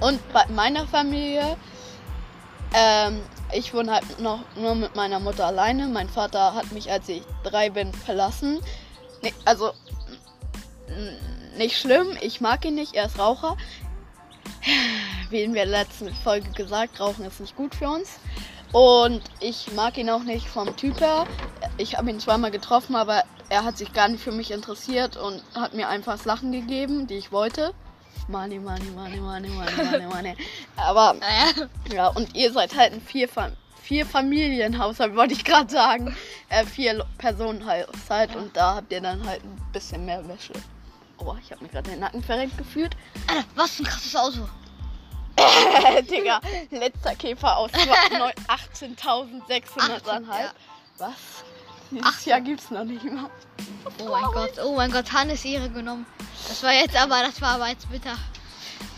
Und 0.00 0.20
bei 0.32 0.46
meiner 0.48 0.86
Familie, 0.86 1.56
ähm, 2.74 3.20
ich 3.52 3.72
wohne 3.74 3.92
halt 3.92 4.20
noch 4.20 4.40
nur 4.56 4.74
mit 4.74 4.96
meiner 4.96 5.20
Mutter 5.20 5.46
alleine. 5.46 5.88
Mein 5.88 6.08
Vater 6.08 6.54
hat 6.54 6.72
mich, 6.72 6.90
als 6.90 7.08
ich 7.08 7.22
drei 7.42 7.70
bin, 7.70 7.92
verlassen. 7.92 8.60
Nee, 9.22 9.34
also 9.44 9.72
nicht 11.56 11.78
schlimm, 11.78 12.16
ich 12.20 12.40
mag 12.40 12.64
ihn 12.64 12.74
nicht, 12.74 12.94
er 12.94 13.06
ist 13.06 13.18
Raucher. 13.18 13.56
Wie 15.30 15.42
in 15.42 15.54
der 15.54 15.66
letzten 15.66 16.12
Folge 16.14 16.50
gesagt, 16.50 17.00
Rauchen 17.00 17.24
ist 17.24 17.40
nicht 17.40 17.56
gut 17.56 17.74
für 17.74 17.88
uns. 17.88 18.18
Und 18.72 19.22
ich 19.40 19.72
mag 19.74 19.98
ihn 19.98 20.10
auch 20.10 20.22
nicht 20.22 20.46
vom 20.46 20.76
Typ 20.76 21.00
her. 21.00 21.26
Ich 21.76 21.96
habe 21.96 22.10
ihn 22.10 22.20
zweimal 22.20 22.50
getroffen, 22.50 22.94
aber 22.94 23.24
er 23.48 23.64
hat 23.64 23.76
sich 23.76 23.92
gar 23.92 24.08
nicht 24.08 24.22
für 24.22 24.32
mich 24.32 24.52
interessiert 24.52 25.16
und 25.16 25.42
hat 25.54 25.74
mir 25.74 25.88
einfach 25.88 26.18
Sachen 26.18 26.52
gegeben, 26.52 27.06
die 27.06 27.14
ich 27.14 27.32
wollte. 27.32 27.74
Money, 28.28 28.60
money, 28.60 28.90
money, 28.94 29.16
money, 29.16 29.48
money, 29.48 29.72
money, 29.90 30.06
money. 30.06 30.36
Aber 30.76 31.14
Naja. 31.14 31.68
ja, 31.92 32.06
und 32.08 32.36
ihr 32.36 32.52
seid 32.52 32.76
halt 32.76 32.92
ein 32.92 33.00
vier, 33.00 33.28
Fam 33.28 33.52
vier 33.82 34.06
Familienhaushalt, 34.06 35.16
wollte 35.16 35.34
ich 35.34 35.44
gerade 35.44 35.68
sagen. 35.68 36.14
Äh, 36.48 36.64
vier 36.64 37.04
Personenhaushalt 37.18 38.36
und 38.36 38.56
da 38.56 38.76
habt 38.76 38.92
ihr 38.92 39.00
dann 39.00 39.26
halt 39.26 39.42
ein 39.42 39.60
bisschen 39.72 40.04
mehr 40.04 40.26
Wäsche. 40.28 40.52
Oh, 41.22 41.36
ich 41.40 41.52
habe 41.52 41.62
mir 41.62 41.68
gerade 41.68 41.90
den 41.90 42.00
Nacken 42.00 42.22
verrenkt 42.22 42.56
gefühlt. 42.56 42.96
Alter, 43.26 43.44
was 43.54 43.78
ein 43.78 43.84
krasses 43.84 44.16
Auto. 44.16 44.48
Digga, 46.10 46.40
letzter 46.70 47.14
Käfer 47.14 47.56
aus 47.56 47.70
18.600 47.72 50.04
dann 50.04 50.28
halt. 50.28 50.46
Ja. 50.46 50.52
Was? 50.98 51.14
Dieses 51.90 52.24
Jahr 52.24 52.40
gibt's 52.40 52.70
noch 52.70 52.84
nicht 52.84 53.04
mal. 53.04 53.30
Oh 53.98 54.08
mein 54.08 54.24
Gott, 54.32 54.52
oh 54.64 54.76
mein 54.76 54.92
Gott, 54.92 55.12
Hannes 55.12 55.44
Ehre 55.44 55.68
genommen. 55.70 56.06
Das 56.48 56.62
war 56.62 56.72
jetzt 56.72 56.96
aber, 56.96 57.22
das 57.22 57.40
war 57.40 57.54
aber 57.54 57.68
jetzt 57.68 57.90
bitter. 57.90 58.16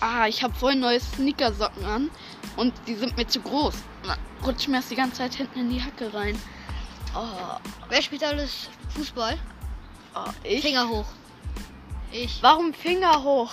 Ah, 0.01 0.27
ich 0.27 0.43
habe 0.43 0.55
voll 0.55 0.75
neue 0.75 1.01
Sneakersocken 1.01 1.85
an 1.85 2.11
und 2.57 2.73
die 2.87 2.95
sind 2.95 3.17
mir 3.17 3.27
zu 3.27 3.41
groß. 3.41 3.75
Na, 4.07 4.17
Rutsch 4.45 4.69
mir 4.69 4.79
das 4.79 4.89
die 4.89 4.97
ganze 4.97 5.19
Zeit 5.19 5.35
hinten 5.35 5.61
in 5.61 5.71
die 5.71 5.83
Hacke 5.83 6.13
rein. 6.13 6.41
Oh, 7.15 7.27
Wer 7.89 8.03
spielt 8.03 8.25
alles 8.25 8.69
Fußball? 8.91 9.39
oh 10.15 10.25
ich? 10.43 10.63
Finger 10.63 10.89
hoch. 10.89 11.07
Ich. 12.13 12.43
Warum 12.43 12.75
Finger 12.75 13.23
hoch? 13.23 13.53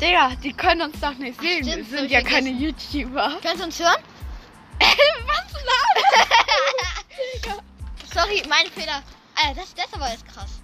Digga, 0.00 0.30
die 0.42 0.52
können 0.52 0.82
uns 0.82 1.00
doch 1.00 1.14
nicht 1.14 1.40
sehen. 1.40 1.64
stimmt, 1.64 1.90
Wir 1.90 1.98
sind 1.98 2.10
ja 2.10 2.22
keine 2.22 2.50
YouTuber. 2.50 3.38
Kannst 3.42 3.60
du 3.60 3.64
uns 3.66 3.80
hören? 3.80 4.02
Was 4.80 5.52
laberst 5.64 7.62
Sorry, 8.14 8.42
mein 8.48 8.66
Fehler. 8.72 9.02
Alter, 9.34 9.60
das, 9.60 9.74
das 9.74 9.92
aber 9.92 10.08
jetzt 10.10 10.26
krass. 10.28 10.60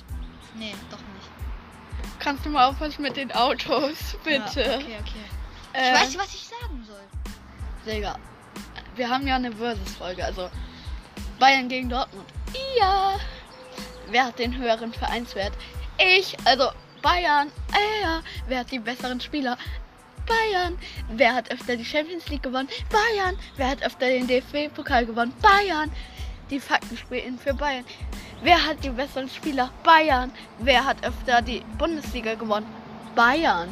Nee, 0.55 0.75
doch 0.91 0.99
nicht. 0.99 2.21
Kannst 2.21 2.47
du 2.47 2.51
mal 2.51 2.67
aufpassen 2.69 3.03
mit 3.03 3.17
den 3.17 3.33
Autos, 3.33 4.17
bitte? 4.23 4.61
Ja, 4.63 4.77
okay, 4.77 4.99
okay. 5.01 5.25
Äh, 5.73 5.89
Ich 5.89 5.95
weiß 6.01 6.09
nicht, 6.11 6.19
was 6.21 6.35
ich 6.35 6.47
sagen 6.47 6.87
soll. 6.87 7.93
Digga, 7.93 8.17
wir 8.95 9.09
haben 9.09 9.27
ja 9.27 9.35
eine 9.35 9.51
Versus-Folge, 9.53 10.25
also 10.25 10.49
Bayern 11.41 11.69
gegen 11.69 11.89
Dortmund. 11.89 12.29
Ja. 12.79 13.19
Wer 14.09 14.27
hat 14.27 14.39
den 14.39 14.57
höheren 14.57 14.93
Vereinswert? 14.93 15.53
Ich, 15.99 16.37
also 16.45 16.71
Bayern. 17.05 17.53
Äh, 17.73 18.03
ja. 18.03 18.23
Wer 18.49 18.61
hat 18.61 18.71
die 18.71 18.79
besseren 18.79 19.21
Spieler? 19.21 19.59
Bayern. 20.27 20.79
Wer 21.11 21.35
hat 21.35 21.51
öfter 21.51 21.77
die 21.77 21.85
Champions 21.85 22.27
League 22.29 22.43
gewonnen? 22.43 22.69
Bayern. 22.89 23.37
Wer 23.57 23.69
hat 23.69 23.83
öfter 23.83 24.07
den 24.07 24.27
DFB-Pokal 24.27 25.05
gewonnen? 25.05 25.35
Bayern. 25.43 25.93
Die 26.49 26.59
Fakten 26.59 26.97
spielen 26.97 27.39
für 27.39 27.53
Bayern. 27.53 27.85
Wer 28.43 28.65
hat 28.65 28.83
die 28.83 28.89
besseren 28.89 29.29
Spieler? 29.29 29.71
Bayern. 29.83 30.33
Wer 30.61 30.83
hat 30.87 31.05
öfter 31.05 31.43
die 31.43 31.63
Bundesliga 31.77 32.37
gewonnen? 32.37 32.67
Bayern. 33.15 33.69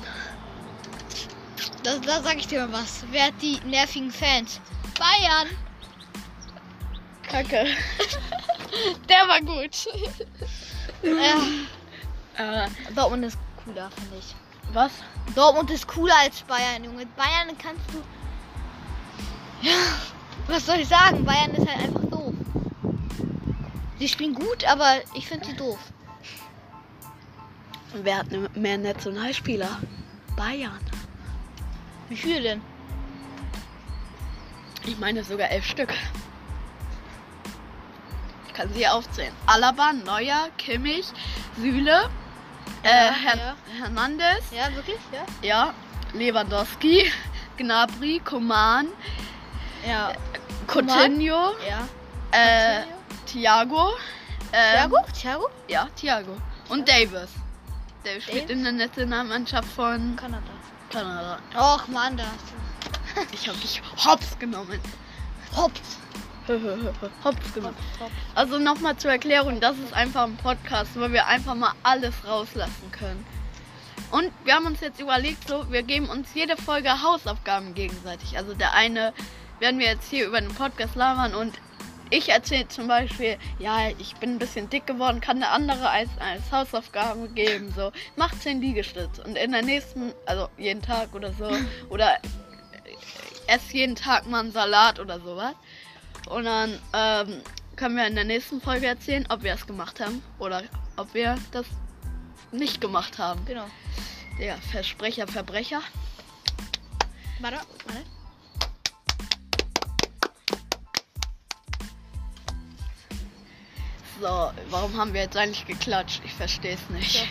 Da, 1.82 1.96
da 1.96 2.22
sag 2.22 2.36
ich 2.36 2.48
dir 2.48 2.66
mal 2.66 2.82
was. 2.82 3.02
Wer 3.10 3.28
hat 3.28 3.40
die 3.40 3.58
nervigen 3.64 4.12
Fans? 4.12 4.60
Bayern. 4.98 5.48
Kacke. 7.22 7.66
Der 9.08 9.26
war 9.26 9.40
gut. 9.40 9.86
Ja, 11.02 11.36
Äh, 12.36 12.66
Dortmund 12.94 13.24
ist 13.24 13.38
cooler, 13.64 13.90
finde 13.90 14.16
ich. 14.18 14.34
was? 14.72 14.92
Dortmund 15.34 15.70
ist 15.70 15.86
cooler 15.86 16.14
als 16.20 16.40
Bayern, 16.42 16.84
Junge. 16.84 17.06
Bayern 17.16 17.56
kannst 17.58 17.82
du. 17.92 18.02
Ja, 19.66 19.72
was 20.46 20.66
soll 20.66 20.76
ich 20.76 20.88
sagen? 20.88 21.24
Bayern 21.24 21.52
ist 21.52 21.68
halt 21.68 21.82
einfach 21.82 22.04
doof. 22.10 22.34
Sie 23.98 24.08
spielen 24.08 24.34
gut, 24.34 24.64
aber 24.64 25.00
ich 25.14 25.28
finde 25.28 25.46
sie 25.46 25.54
doof. 25.54 25.78
Wer 27.94 28.18
hat 28.18 28.30
ne- 28.30 28.50
mehr 28.54 28.78
Nationalspieler? 28.78 29.78
Bayern. 30.36 30.80
Wie 32.08 32.16
viele 32.16 32.40
denn? 32.40 32.62
Ich 34.84 34.98
meine 34.98 35.22
sogar 35.22 35.50
elf 35.50 35.64
Stück. 35.66 35.92
Ich 38.48 38.52
kann 38.54 38.72
sie 38.72 38.88
aufzählen. 38.88 39.32
Alaba, 39.46 39.92
Neuer, 39.92 40.48
Kimmich, 40.58 41.06
Süle, 41.56 42.10
äh, 42.82 42.88
Ja, 43.06 43.12
Her 43.12 43.36
ja. 43.36 43.56
Hernandez, 43.80 44.44
Ja, 44.50 44.74
wirklich? 44.74 44.98
Ja. 45.12 45.24
ja, 45.42 45.74
Lewandowski, 46.12 47.10
Gnabry, 47.56 48.20
Coman, 48.24 48.88
Ja. 49.86 50.12
Coutinho, 50.66 51.54
Ja. 51.68 51.88
äh, 52.32 52.82
Thiago, 53.26 53.90
äh, 54.52 54.72
Thiago? 54.76 54.96
Thiago? 55.12 55.48
Ja, 55.68 55.88
Thiago. 55.96 56.36
Und 56.68 56.88
Davis. 56.88 57.28
Der 58.04 58.20
spielt 58.20 58.50
in 58.50 58.64
der 58.64 58.72
Nationalmannschaft 58.72 59.68
von 59.72 60.16
Kanada. 60.16 60.42
Kanada. 60.90 61.38
Och 61.56 61.86
Mann, 61.88 62.16
da 62.16 62.24
hast 62.24 63.32
Ich 63.32 63.48
habe 63.48 63.58
dich 63.58 63.80
hops 64.04 64.38
genommen. 64.38 64.80
Hops. 65.56 65.98
Hops, 67.24 67.56
hops. 67.56 68.12
Also 68.34 68.58
nochmal 68.58 68.96
zur 68.96 69.10
Erklärung, 69.10 69.60
das 69.60 69.78
ist 69.78 69.92
einfach 69.92 70.24
ein 70.24 70.36
Podcast, 70.36 70.90
wo 70.94 71.10
wir 71.10 71.26
einfach 71.26 71.54
mal 71.54 71.72
alles 71.82 72.14
rauslassen 72.26 72.90
können. 72.90 73.24
Und 74.10 74.30
wir 74.44 74.54
haben 74.54 74.66
uns 74.66 74.80
jetzt 74.80 75.00
überlegt, 75.00 75.48
so, 75.48 75.70
wir 75.70 75.82
geben 75.82 76.08
uns 76.08 76.28
jede 76.34 76.56
Folge 76.56 77.02
Hausaufgaben 77.02 77.74
gegenseitig. 77.74 78.36
Also 78.36 78.54
der 78.54 78.74
eine 78.74 79.12
werden 79.58 79.78
wir 79.78 79.86
jetzt 79.86 80.10
hier 80.10 80.26
über 80.26 80.40
den 80.40 80.52
Podcast 80.52 80.96
labern 80.96 81.34
und 81.34 81.54
ich 82.10 82.28
erzähle 82.28 82.68
zum 82.68 82.88
Beispiel, 82.88 83.38
ja, 83.58 83.88
ich 83.98 84.14
bin 84.16 84.32
ein 84.32 84.38
bisschen 84.38 84.68
dick 84.68 84.86
geworden, 84.86 85.22
kann 85.22 85.40
der 85.40 85.52
andere 85.52 85.88
als, 85.88 86.10
als 86.20 86.52
Hausaufgabe 86.52 87.28
geben, 87.30 87.72
so, 87.74 87.90
mach 88.16 88.38
10 88.38 88.60
Liegestütze. 88.60 89.22
Und 89.22 89.38
in 89.38 89.52
der 89.52 89.62
nächsten, 89.62 90.12
also 90.26 90.48
jeden 90.58 90.82
Tag 90.82 91.14
oder 91.14 91.32
so, 91.32 91.50
oder 91.88 92.18
ess 93.46 93.72
jeden 93.72 93.96
Tag 93.96 94.26
mal 94.26 94.40
einen 94.40 94.52
Salat 94.52 95.00
oder 95.00 95.20
sowas. 95.20 95.54
Und 96.28 96.44
dann 96.44 96.78
ähm, 96.92 97.42
können 97.76 97.96
wir 97.96 98.06
in 98.06 98.14
der 98.14 98.24
nächsten 98.24 98.60
Folge 98.60 98.86
erzählen, 98.86 99.26
ob 99.28 99.42
wir 99.42 99.54
es 99.54 99.66
gemacht 99.66 100.00
haben 100.00 100.22
oder 100.38 100.62
ob 100.96 101.12
wir 101.14 101.36
das 101.50 101.66
nicht 102.52 102.80
gemacht 102.80 103.18
haben. 103.18 103.44
Genau. 103.44 103.66
Ja, 104.38 104.56
Versprecher, 104.70 105.26
Verbrecher. 105.26 105.82
Warte, 107.40 107.58
warte. 107.86 108.04
So, 114.20 114.52
warum 114.70 114.96
haben 114.96 115.12
wir 115.12 115.22
jetzt 115.22 115.36
eigentlich 115.36 115.66
geklatscht? 115.66 116.22
Ich 116.24 116.32
verstehe 116.32 116.74
es 116.74 116.90
nicht. 116.90 117.26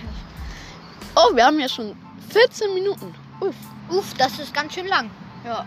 Oh, 1.15 1.35
wir 1.35 1.45
haben 1.45 1.59
ja 1.59 1.69
schon 1.69 1.95
14 2.29 2.73
Minuten. 2.73 3.15
Uff. 3.39 3.55
Uff, 3.89 4.13
das 4.17 4.39
ist 4.39 4.53
ganz 4.53 4.73
schön 4.73 4.87
lang. 4.87 5.09
Ja. 5.45 5.65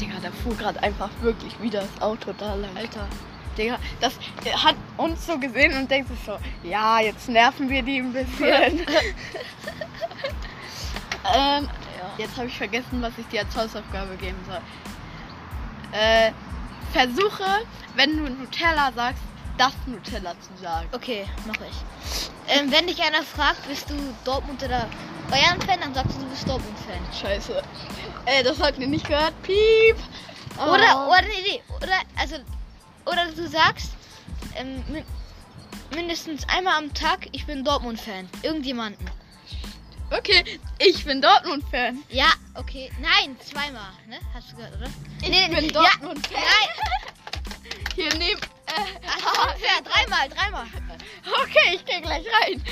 Digga, 0.00 0.14
da 0.22 0.30
fuhr 0.30 0.54
gerade 0.56 0.82
einfach 0.82 1.10
wirklich 1.20 1.60
wieder 1.60 1.80
das 1.80 2.02
Auto 2.02 2.32
da 2.36 2.54
lang. 2.54 2.76
Alter. 2.76 3.06
Digga, 3.56 3.78
das 4.00 4.14
der 4.44 4.62
hat 4.62 4.76
uns 4.96 5.26
so 5.26 5.38
gesehen 5.38 5.76
und 5.76 5.90
denkt 5.90 6.08
sich 6.08 6.18
so, 6.24 6.38
ja, 6.62 7.00
jetzt 7.00 7.28
nerven 7.28 7.68
wir 7.68 7.82
die 7.82 7.98
ein 7.98 8.12
bisschen. 8.12 8.86
ähm, 11.34 11.68
jetzt 12.18 12.36
habe 12.36 12.46
ich 12.46 12.56
vergessen, 12.56 13.02
was 13.02 13.12
ich 13.18 13.26
dir 13.26 13.40
als 13.40 13.56
Hausaufgabe 13.56 14.16
geben 14.16 14.38
soll. 14.46 14.60
Äh, 15.92 16.32
versuche, 16.92 17.64
wenn 17.96 18.16
du 18.16 18.30
Nutella 18.30 18.92
sagst, 18.92 19.22
das 19.56 19.72
Nutella 19.86 20.34
zu 20.40 20.62
sagen. 20.62 20.88
Okay, 20.92 21.26
mach 21.46 21.56
ich. 21.56 22.56
Ähm, 22.56 22.70
wenn 22.70 22.86
dich 22.86 23.02
einer 23.02 23.22
fragt, 23.22 23.66
bist 23.68 23.90
du 23.90 23.94
Dortmund 24.24 24.62
oder 24.62 24.88
Bayern-Fan, 25.30 25.80
dann 25.80 25.94
sagst 25.94 26.16
du, 26.16 26.20
du 26.20 26.26
bist 26.30 26.48
Dortmund-Fan. 26.48 27.00
Scheiße. 27.20 27.62
Äh, 28.26 28.42
das 28.42 28.60
habt 28.60 28.78
ihr 28.78 28.86
nicht 28.86 29.06
gehört. 29.06 29.34
Piep. 29.42 29.96
Oder, 30.56 31.06
Oh. 31.06 31.08
oder, 31.10 31.22
nee, 31.22 31.42
nee, 31.46 31.62
oder, 31.76 31.98
also, 32.16 32.36
oder 33.06 33.26
du 33.30 33.46
sagst, 33.48 33.90
ähm, 34.56 34.82
mi- 34.88 35.04
mindestens 35.94 36.48
einmal 36.48 36.78
am 36.78 36.92
Tag, 36.94 37.28
ich 37.32 37.46
bin 37.46 37.64
Dortmund-Fan. 37.64 38.28
Irgendjemanden. 38.42 39.08
Okay, 40.10 40.58
ich 40.78 41.04
bin 41.04 41.20
Dortmund-Fan. 41.20 42.02
Ja, 42.08 42.32
okay. 42.54 42.90
Nein, 43.00 43.36
zweimal, 43.40 43.90
ne? 44.08 44.18
Hast 44.34 44.50
du 44.52 44.56
gehört, 44.56 44.76
oder? 44.76 44.90
Ich 45.22 45.48
bin 45.50 45.68
Dortmund-Fan. 45.72 46.32
Ja, 46.32 46.40
nein, 46.40 47.94
Hier 47.94 48.14
neben. 48.14 48.40
Äh. 48.68 49.82
Dreimal, 49.84 50.28
dreimal. 50.28 50.66
okay, 51.42 51.74
ich 51.74 51.84
gehe 51.84 52.00
gleich 52.00 52.24
rein. 52.42 52.62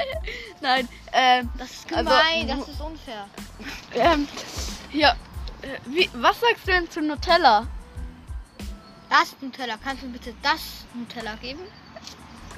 Nein, 0.60 0.88
ähm, 1.12 1.48
Das 1.58 1.70
ist 1.70 1.92
Also, 1.92 2.10
gemein, 2.10 2.48
wo- 2.48 2.60
das 2.60 2.68
ist 2.68 2.80
unfair. 2.80 3.28
Ähm, 3.94 4.28
hier, 4.90 5.08
äh, 5.62 5.78
wie, 5.86 6.10
was 6.14 6.40
sagst 6.40 6.66
du 6.66 6.72
denn 6.72 6.90
zu 6.90 7.00
Nutella? 7.00 7.66
Das 9.08 9.36
Nutella. 9.40 9.74
Kannst 9.82 10.02
du 10.02 10.08
bitte 10.08 10.34
das 10.42 10.84
Nutella 10.94 11.34
geben? 11.36 11.60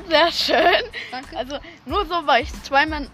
Sehr 0.09 0.33
schön. 0.33 0.85
Danke. 1.11 1.37
Also 1.37 1.59
nur 1.85 2.07
so, 2.07 2.26
weil 2.26 2.45
ich 2.45 2.62
zweimal, 2.62 3.02
äh, 3.02 3.09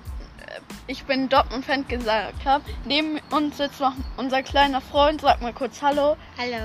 ich 0.86 1.04
bin 1.04 1.28
Dortmund-Fan 1.28 1.88
gesagt 1.88 2.44
habe. 2.44 2.64
Neben 2.84 3.18
uns 3.30 3.56
sitzt 3.56 3.80
noch 3.80 3.94
unser 4.16 4.42
kleiner 4.42 4.80
Freund. 4.80 5.20
Sag 5.22 5.40
mal 5.42 5.52
kurz 5.52 5.82
Hallo. 5.82 6.16
Hallo. 6.38 6.56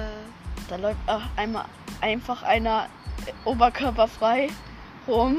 Da 0.68 0.76
läuft 0.76 1.00
auch 1.08 1.22
einmal 1.38 1.66
einfach 2.02 2.44
einer 2.44 2.88
oberkörperfrei 3.46 4.50
rum. 5.08 5.38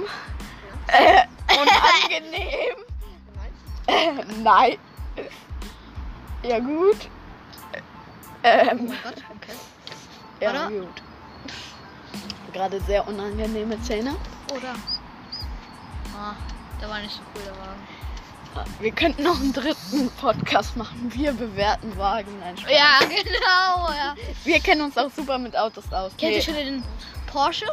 Äh, 0.88 1.25
unangenehm. 1.52 2.76
Äh, 3.87 4.12
nein. 4.42 4.76
Ja 6.42 6.58
gut. 6.58 7.08
Oh 7.72 7.76
Ähm, 8.42 8.87
mein 8.88 8.99
Gott, 9.02 9.22
okay. 9.37 9.56
ja 10.40 10.50
Oder? 10.50 10.68
gut. 10.70 11.02
Gerade 12.52 12.80
sehr 12.80 13.06
unangenehme 13.06 13.78
Szene. 13.82 14.16
Oder? 14.50 14.75
Ah, 16.18 16.34
der 16.80 16.88
war 16.88 16.99
nicht 17.00 17.14
so 17.14 17.20
cool, 17.34 17.42
der 17.44 17.52
Wagen. 17.52 17.87
Wir 18.80 18.90
könnten 18.90 19.22
noch 19.22 19.38
einen 19.40 19.52
dritten 19.52 20.10
Podcast 20.20 20.76
machen. 20.76 21.12
Wir 21.14 21.32
bewerten 21.32 21.96
Wagen. 21.96 22.37
Nein, 22.40 22.56
Spaß. 22.58 22.72
Ja, 22.72 22.99
genau, 23.06 23.92
ja. 23.92 24.14
Wir 24.44 24.58
kennen 24.60 24.82
uns 24.82 24.99
auch 24.99 25.10
super 25.10 25.38
mit 25.38 25.56
Autos 25.56 25.84
aus. 25.92 26.12
Kennt 26.16 26.32
ihr 26.32 26.38
Nee, 26.38 26.42
schon 26.42 26.54
den 26.54 26.82
Porsche? 27.30 27.66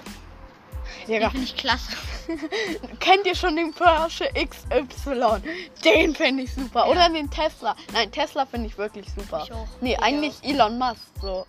Digga, 1.08 1.30
Den 1.30 1.32
finde 1.32 1.46
ich 1.46 1.56
klasse. 1.56 1.92
kennt 3.00 3.26
ihr 3.26 3.36
schon 3.36 3.56
den 3.56 3.74
Porsche 3.74 4.26
XY? 4.34 5.42
Den 5.84 6.16
finde 6.16 6.44
ich 6.44 6.54
super. 6.54 6.86
Ja. 6.86 6.92
Oder 6.92 7.10
den 7.10 7.30
Tesla. 7.30 7.76
Nein, 7.94 8.12
Tesla 8.12 8.46
finde 8.46 8.68
ich 8.68 8.78
wirklich 8.78 9.06
super. 9.14 9.44
Ich 9.46 9.54
auch. 9.54 9.68
Nee, 9.82 9.94
Ich 9.94 10.04
eigentlich 10.04 10.36
Elon 10.44 10.78
Musk. 10.78 11.02
So. 11.22 11.46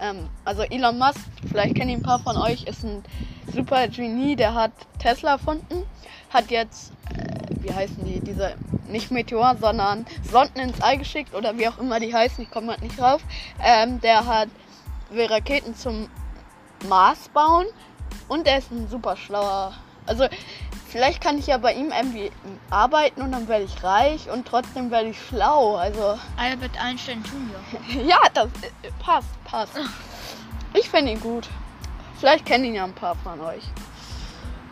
Ähm, 0.00 0.28
also 0.44 0.62
Elon 0.62 0.98
Musk, 0.98 1.20
vielleicht 1.48 1.74
kennen 1.74 1.90
ihn 1.90 1.98
ein 1.98 2.02
paar 2.02 2.20
von 2.20 2.36
euch, 2.36 2.64
ist 2.64 2.84
ein 2.84 3.04
super 3.52 3.88
Genie, 3.88 4.36
der 4.36 4.54
hat 4.54 4.72
Tesla 4.98 5.32
erfunden. 5.32 5.84
Hat 6.30 6.50
jetzt, 6.50 6.92
äh, 7.10 7.54
wie 7.60 7.72
heißen 7.72 8.04
die, 8.04 8.20
diese, 8.20 8.54
nicht 8.88 9.10
Meteor, 9.10 9.56
sondern 9.60 10.06
Sonden 10.30 10.60
ins 10.60 10.80
All 10.80 10.96
geschickt 10.96 11.34
oder 11.34 11.56
wie 11.58 11.68
auch 11.68 11.78
immer 11.78 12.00
die 12.00 12.14
heißen, 12.14 12.42
ich 12.42 12.50
komme 12.50 12.68
halt 12.68 12.82
nicht 12.82 12.98
drauf. 12.98 13.22
Ähm, 13.62 14.00
der 14.00 14.26
hat, 14.26 14.48
will 15.10 15.26
Raketen 15.26 15.76
zum 15.76 16.08
Mars 16.88 17.28
bauen 17.28 17.66
und 18.28 18.46
er 18.46 18.58
ist 18.58 18.70
ein 18.70 18.88
super 18.88 19.16
schlauer. 19.16 19.72
Also 20.06 20.26
vielleicht 20.88 21.20
kann 21.20 21.38
ich 21.38 21.46
ja 21.46 21.58
bei 21.58 21.74
ihm 21.74 21.92
irgendwie 21.92 22.30
arbeiten 22.70 23.22
und 23.22 23.32
dann 23.32 23.48
werde 23.48 23.64
ich 23.64 23.82
reich 23.82 24.28
und 24.30 24.46
trotzdem 24.46 24.90
werde 24.90 25.10
ich 25.10 25.20
schlau. 25.20 25.76
Also 25.76 26.18
Albert 26.36 26.78
Einstein 26.80 27.22
Jr. 27.24 28.04
ja, 28.04 28.18
das 28.34 28.46
äh, 28.46 28.90
passt, 28.98 29.44
passt. 29.44 29.78
Ich 30.74 30.88
finde 30.88 31.12
ihn 31.12 31.20
gut. 31.20 31.48
Vielleicht 32.18 32.46
kennen 32.46 32.64
ihn 32.64 32.74
ja 32.74 32.84
ein 32.84 32.94
paar 32.94 33.16
von 33.16 33.40
euch. 33.40 33.64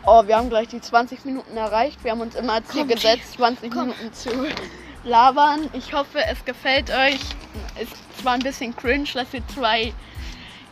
Oh, 0.05 0.25
wir 0.25 0.37
haben 0.37 0.49
gleich 0.49 0.67
die 0.69 0.81
20 0.81 1.25
Minuten 1.25 1.55
erreicht. 1.55 2.03
Wir 2.03 2.11
haben 2.11 2.21
uns 2.21 2.33
immer 2.33 2.53
als 2.53 2.67
Ziel 2.69 2.87
gesetzt, 2.87 3.33
20 3.33 3.71
komm. 3.71 3.89
Minuten 3.89 4.13
zu 4.13 4.29
labern. 5.03 5.69
Ich 5.73 5.93
hoffe, 5.93 6.19
es 6.25 6.43
gefällt 6.43 6.89
euch. 6.89 7.19
Ist 7.79 8.19
zwar 8.19 8.33
ein 8.33 8.39
bisschen 8.39 8.75
cringe, 8.75 9.07
dass 9.13 9.33
ihr 9.33 9.47
zwei 9.47 9.93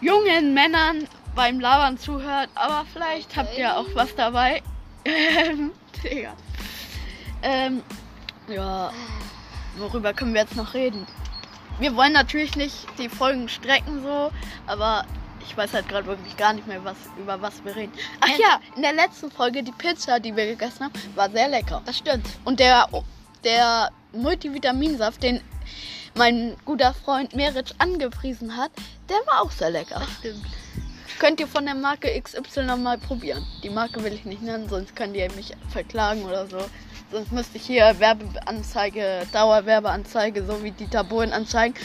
jungen 0.01 0.53
Männern 0.53 1.07
beim 1.35 1.59
Labern 1.59 1.97
zuhört, 1.97 2.49
aber 2.55 2.85
vielleicht 2.91 3.35
habt 3.35 3.57
ihr 3.57 3.75
auch 3.75 3.87
was 3.93 4.15
dabei. 4.15 4.61
Ähm, 5.05 5.71
Digga. 6.03 6.33
Ähm, 7.41 7.83
ja, 8.47 8.91
worüber 9.77 10.13
können 10.13 10.33
wir 10.33 10.41
jetzt 10.41 10.55
noch 10.55 10.73
reden? 10.73 11.05
Wir 11.79 11.95
wollen 11.95 12.11
natürlich 12.11 12.55
nicht 12.55 12.87
die 12.97 13.07
Folgen 13.07 13.47
strecken 13.47 14.03
so, 14.03 14.31
aber 14.67 15.05
ich 15.47 15.55
weiß 15.55 15.73
halt 15.73 15.87
gerade 15.87 16.05
wirklich 16.05 16.35
gar 16.35 16.53
nicht 16.53 16.67
mehr, 16.67 16.83
was, 16.83 16.97
über 17.17 17.41
was 17.41 17.63
wir 17.63 17.75
reden. 17.75 17.93
Ach 18.19 18.27
ja, 18.27 18.59
in 18.75 18.81
der 18.81 18.93
letzten 18.93 19.31
Folge, 19.31 19.63
die 19.63 19.71
Pizza, 19.71 20.19
die 20.19 20.35
wir 20.35 20.45
gegessen 20.45 20.85
haben, 20.85 20.93
war 21.15 21.29
sehr 21.29 21.47
lecker. 21.47 21.81
Das 21.85 21.97
stimmt. 21.97 22.27
Und 22.43 22.59
der, 22.59 22.87
der 23.43 23.89
Multivitaminsaft, 24.11 25.23
den 25.23 25.41
mein 26.15 26.57
guter 26.65 26.93
Freund 26.93 27.35
Meritsch 27.35 27.71
angepriesen 27.77 28.57
hat, 28.57 28.71
der 29.07 29.17
war 29.25 29.41
auch 29.41 29.51
sehr 29.51 29.69
lecker. 29.69 29.99
Das 29.99 30.17
stimmt. 30.17 30.45
Könnt 31.19 31.39
ihr 31.41 31.47
von 31.47 31.65
der 31.65 31.75
Marke 31.75 32.09
XY 32.21 32.77
mal 32.77 32.97
probieren. 32.97 33.45
Die 33.61 33.69
Marke 33.69 34.03
will 34.03 34.13
ich 34.13 34.23
nicht 34.25 34.41
nennen, 34.41 34.69
sonst 34.69 34.95
könnt 34.95 35.15
ihr 35.17 35.29
mich 35.33 35.51
verklagen 35.69 36.23
oder 36.23 36.47
so. 36.47 36.57
Sonst 37.11 37.31
müsste 37.31 37.57
ich 37.57 37.65
hier 37.65 37.99
Werbeanzeige, 37.99 39.27
Dauerwerbeanzeige, 39.33 40.45
so 40.45 40.63
wie 40.63 40.71
Dieter 40.71 41.03
Bohlen 41.03 41.33
anzeigen. 41.33 41.75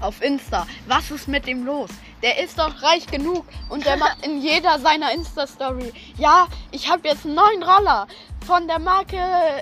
Auf 0.00 0.20
Insta. 0.20 0.66
Was 0.88 1.10
ist 1.10 1.28
mit 1.28 1.46
dem 1.46 1.64
los? 1.64 1.90
Der 2.22 2.42
ist 2.42 2.58
doch 2.58 2.82
reich 2.82 3.06
genug 3.06 3.44
und 3.70 3.86
der 3.86 3.96
macht 3.96 4.26
in 4.26 4.40
jeder 4.42 4.78
seiner 4.80 5.12
Insta-Story. 5.12 5.92
Ja, 6.18 6.48
ich 6.70 6.90
habe 6.90 7.06
jetzt 7.08 7.24
einen 7.24 7.34
neuen 7.34 7.62
Roller 7.62 8.06
von 8.46 8.66
der 8.66 8.78
Marke, 8.78 9.16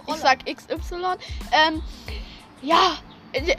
ich 0.09 0.15
sag 0.17 0.45
XY. 0.47 0.97
Ähm, 1.53 1.83
ja, 2.63 2.97
die- 3.37 3.55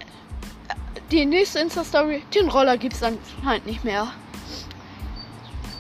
die 1.11 1.25
nächste 1.25 1.59
Insta-Story, 1.59 2.23
den 2.33 2.49
Roller 2.49 2.77
gibt's 2.77 2.99
dann 2.99 3.17
halt 3.45 3.65
nicht 3.65 3.83
mehr. 3.83 4.07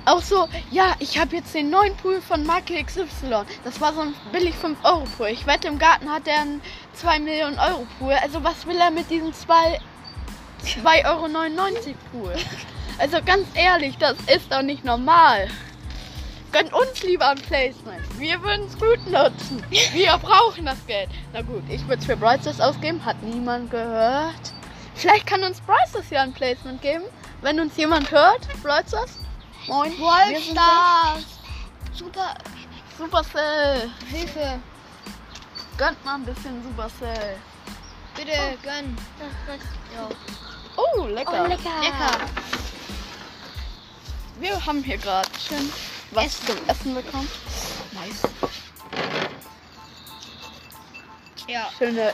Auch 0.05 0.21
so, 0.21 0.47
ja, 0.69 0.95
ich 0.99 1.17
habe 1.17 1.35
jetzt 1.35 1.55
den 1.55 1.71
neuen 1.71 1.95
Pool 1.97 2.21
von 2.21 2.45
Marke 2.45 2.83
XY. 2.83 3.43
Das 3.63 3.81
war 3.81 3.91
so 3.93 4.01
ein 4.01 4.13
billig 4.31 4.53
5-Euro-Pool. 4.55 5.29
Ich 5.29 5.47
wette, 5.47 5.67
im 5.67 5.79
Garten 5.79 6.11
hat 6.11 6.27
er 6.27 6.41
einen 6.41 6.61
2 6.93 7.19
Millionen 7.19 7.57
Euro 7.57 7.87
Pool. 7.97 8.13
Also 8.21 8.43
was 8.43 8.67
will 8.67 8.77
er 8.77 8.91
mit 8.91 9.09
diesem 9.09 9.33
2 9.33 9.79
2,99 10.63 11.05
Euro 11.05 11.95
Pool? 12.11 12.35
Also 12.97 13.17
ganz 13.25 13.47
ehrlich, 13.55 13.97
das 13.97 14.15
ist 14.33 14.51
doch 14.51 14.61
nicht 14.61 14.85
normal. 14.85 15.47
Gönnt 16.51 16.71
uns 16.71 17.03
lieber 17.03 17.27
ein 17.29 17.37
Placement. 17.37 18.19
Wir 18.19 18.41
würden 18.41 18.67
es 18.67 18.77
gut 18.77 19.05
nutzen. 19.07 19.61
Wir 19.91 20.17
brauchen 20.19 20.65
das 20.65 20.85
Geld. 20.85 21.09
Na 21.33 21.41
gut, 21.41 21.63
ich 21.67 21.81
würde 21.87 21.99
es 21.99 22.05
für 22.05 22.15
Bryces 22.15 22.61
ausgeben. 22.61 23.03
Hat 23.03 23.21
niemand 23.23 23.71
gehört. 23.71 24.53
Vielleicht 24.93 25.25
kann 25.25 25.43
uns 25.43 25.59
Bryces 25.61 26.09
ja 26.11 26.21
ein 26.21 26.31
Placement 26.31 26.81
geben. 26.81 27.03
Wenn 27.41 27.59
uns 27.59 27.75
jemand 27.75 28.11
hört, 28.11 28.47
Bryces. 28.63 29.24
Moin. 29.67 29.91
Wolfstars. 29.99 31.25
Super. 31.93 32.35
Supercell. 32.97 33.89
Hilfe. 34.11 34.59
Gönnt 35.77 36.05
mal 36.05 36.15
ein 36.15 36.25
bisschen 36.25 36.63
Supercell. 36.63 37.37
Bitte 38.15 38.57
gönn. 38.63 38.97
Ja. 39.93 40.09
Oh, 40.77 41.05
lecker. 41.07 41.47
lecker. 41.47 41.71
Wir 44.39 44.65
haben 44.65 44.83
hier 44.83 44.97
gerade 44.97 45.29
schön 45.39 45.71
was 46.11 46.25
Essen. 46.25 46.47
zum 46.47 46.69
Essen 46.69 46.95
bekommen. 46.95 47.29
Nice. 47.93 48.21
Ja. 51.47 51.69
Schöne, 51.77 52.13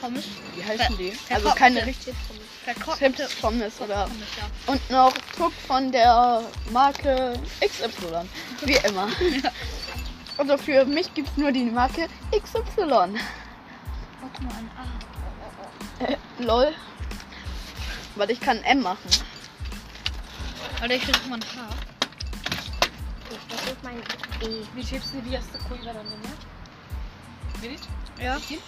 Pommes. 0.00 0.24
wie 0.54 0.64
heißen 0.64 0.96
die? 0.96 1.12
Also 1.30 1.50
keine 1.50 1.84
richtige 1.84 2.16
Verkochte 2.64 3.12
Chips 3.12 3.34
Pommes 3.36 3.80
oder 3.80 4.04
Pommes, 4.04 4.28
ja. 4.36 4.72
und 4.72 4.90
noch 4.90 5.14
Tuck 5.36 5.52
von 5.66 5.90
der 5.90 6.42
Marke 6.70 7.38
XY. 7.60 8.28
Wie 8.64 8.76
immer. 8.86 9.08
Also 10.38 10.56
für 10.56 10.84
mich 10.84 11.12
gibt 11.14 11.28
es 11.30 11.36
nur 11.36 11.50
die 11.50 11.64
Marke 11.64 12.06
XY. 12.30 12.62
Guck 12.76 12.86
mal 12.86 13.10
an. 14.54 14.70
Ah. 14.76 16.04
Äh, 16.04 16.16
lol. 16.38 16.72
Weil 18.14 18.30
ich 18.30 18.38
kann 18.38 18.62
M 18.62 18.82
machen. 18.82 19.10
Alter, 20.80 20.94
ich 20.94 21.06
will 21.08 21.14
noch 21.14 21.26
mal 21.26 21.40
ein 21.40 21.44
Haar. 21.56 21.74
Das 23.48 23.62
ist 23.64 23.82
mein 23.82 23.98
E. 24.40 24.64
Vi 24.74 24.84
chips 24.84 25.12
vi 25.12 25.36
reste 25.36 25.58
på 25.68 25.74
i 25.74 25.86
varandra 25.86 26.16
med. 26.22 26.38
Vill 27.60 27.78
Ja. 28.20 28.36
I 28.36 28.58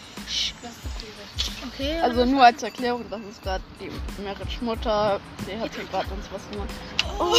Okay. 1.66 1.98
Also 2.00 2.24
nur 2.24 2.44
als 2.44 2.62
Erklärung, 2.62 3.04
das 3.10 3.20
ist 3.30 3.42
gerade 3.42 3.62
die 3.80 3.90
Meritsch 4.22 4.60
Mutter. 4.60 5.20
Die 5.46 5.58
hat 5.58 5.74
hier 5.74 5.84
gerade 5.84 6.08
uns 6.12 6.26
was 6.32 6.48
gemacht. 6.50 6.70
Oh. 7.18 7.34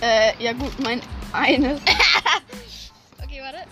äh, 0.00 0.32
ja 0.42 0.52
gut, 0.52 0.78
mein 0.80 1.00
eines. 1.32 1.80
okay, 3.22 3.40
warte. 3.42 3.66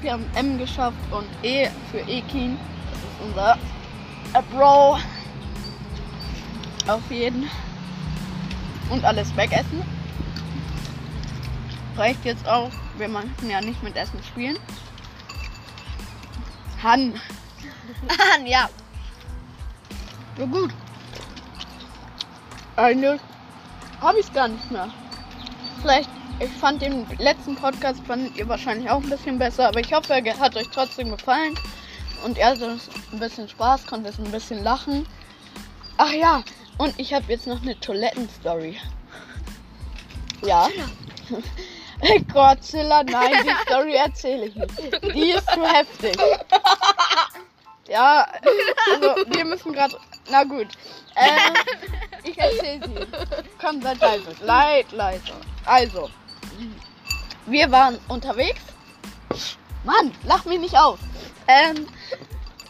Wir 0.00 0.12
haben 0.12 0.26
M 0.34 0.58
geschafft 0.58 0.96
und 1.10 1.26
E 1.42 1.68
für 1.90 2.00
Ekin. 2.00 2.58
Das 2.90 3.00
ist 3.00 3.20
unser 3.24 3.58
Bro. 4.50 4.98
Auf 6.88 7.10
jeden. 7.10 7.48
Und 8.90 9.04
alles 9.04 9.36
wegessen. 9.36 9.82
Reicht 11.96 12.24
jetzt 12.24 12.46
auch. 12.48 12.70
Wir 12.98 13.08
machen 13.08 13.34
ja 13.48 13.60
nicht 13.60 13.82
mit 13.82 13.96
Essen 13.96 14.22
spielen. 14.24 14.58
Han. 16.82 17.14
ja. 18.44 18.68
Ja 20.38 20.46
gut. 20.46 20.70
Eigentlich 22.76 23.20
habe 24.00 24.18
ich 24.18 24.26
es 24.26 24.32
gar 24.32 24.48
nicht 24.48 24.70
mehr. 24.70 24.88
Vielleicht, 25.80 26.08
ich 26.40 26.50
fand 26.50 26.82
den 26.82 27.06
letzten 27.18 27.54
Podcast, 27.54 28.00
fandet 28.06 28.36
ihr 28.36 28.48
wahrscheinlich 28.48 28.90
auch 28.90 29.02
ein 29.02 29.10
bisschen 29.10 29.38
besser, 29.38 29.68
aber 29.68 29.80
ich 29.80 29.92
hoffe, 29.92 30.14
er 30.14 30.38
hat 30.38 30.56
euch 30.56 30.68
trotzdem 30.70 31.10
gefallen. 31.10 31.54
und 32.24 32.38
er 32.38 32.50
hatte 32.50 32.78
ein 33.12 33.18
bisschen 33.18 33.48
Spaß, 33.48 33.86
konnte 33.86 34.08
es 34.08 34.18
ein 34.18 34.30
bisschen 34.30 34.62
lachen. 34.62 35.06
Ach 35.98 36.12
ja, 36.12 36.42
und 36.78 36.98
ich 36.98 37.12
habe 37.12 37.24
jetzt 37.28 37.46
noch 37.46 37.62
eine 37.62 37.78
Toilettenstory. 37.78 38.78
Ja. 40.44 40.68
Godzilla, 42.32 43.02
nein, 43.04 43.32
die 43.44 43.70
Story 43.70 43.94
erzähle 43.94 44.46
ich 44.46 44.54
nicht. 44.54 45.14
Die 45.14 45.30
ist 45.30 45.48
zu 45.50 45.64
heftig. 45.64 46.16
Ja, 47.88 48.26
also 48.92 49.14
wir 49.26 49.44
müssen 49.44 49.72
gerade. 49.72 49.96
Na 50.30 50.44
gut. 50.44 50.68
Ähm, 51.16 51.54
ich 52.24 52.38
erzähle 52.38 52.80
sie. 52.86 53.06
Komm, 53.60 53.82
seid 53.82 54.00
leise. 54.00 54.34
Leid, 54.40 54.92
leise. 54.92 55.32
Also, 55.64 56.08
wir 57.46 57.70
waren 57.70 57.98
unterwegs. 58.08 58.62
Mann, 59.84 60.12
lach 60.24 60.44
mich 60.44 60.60
nicht 60.60 60.76
auf. 60.76 60.98
Ähm, 61.48 61.86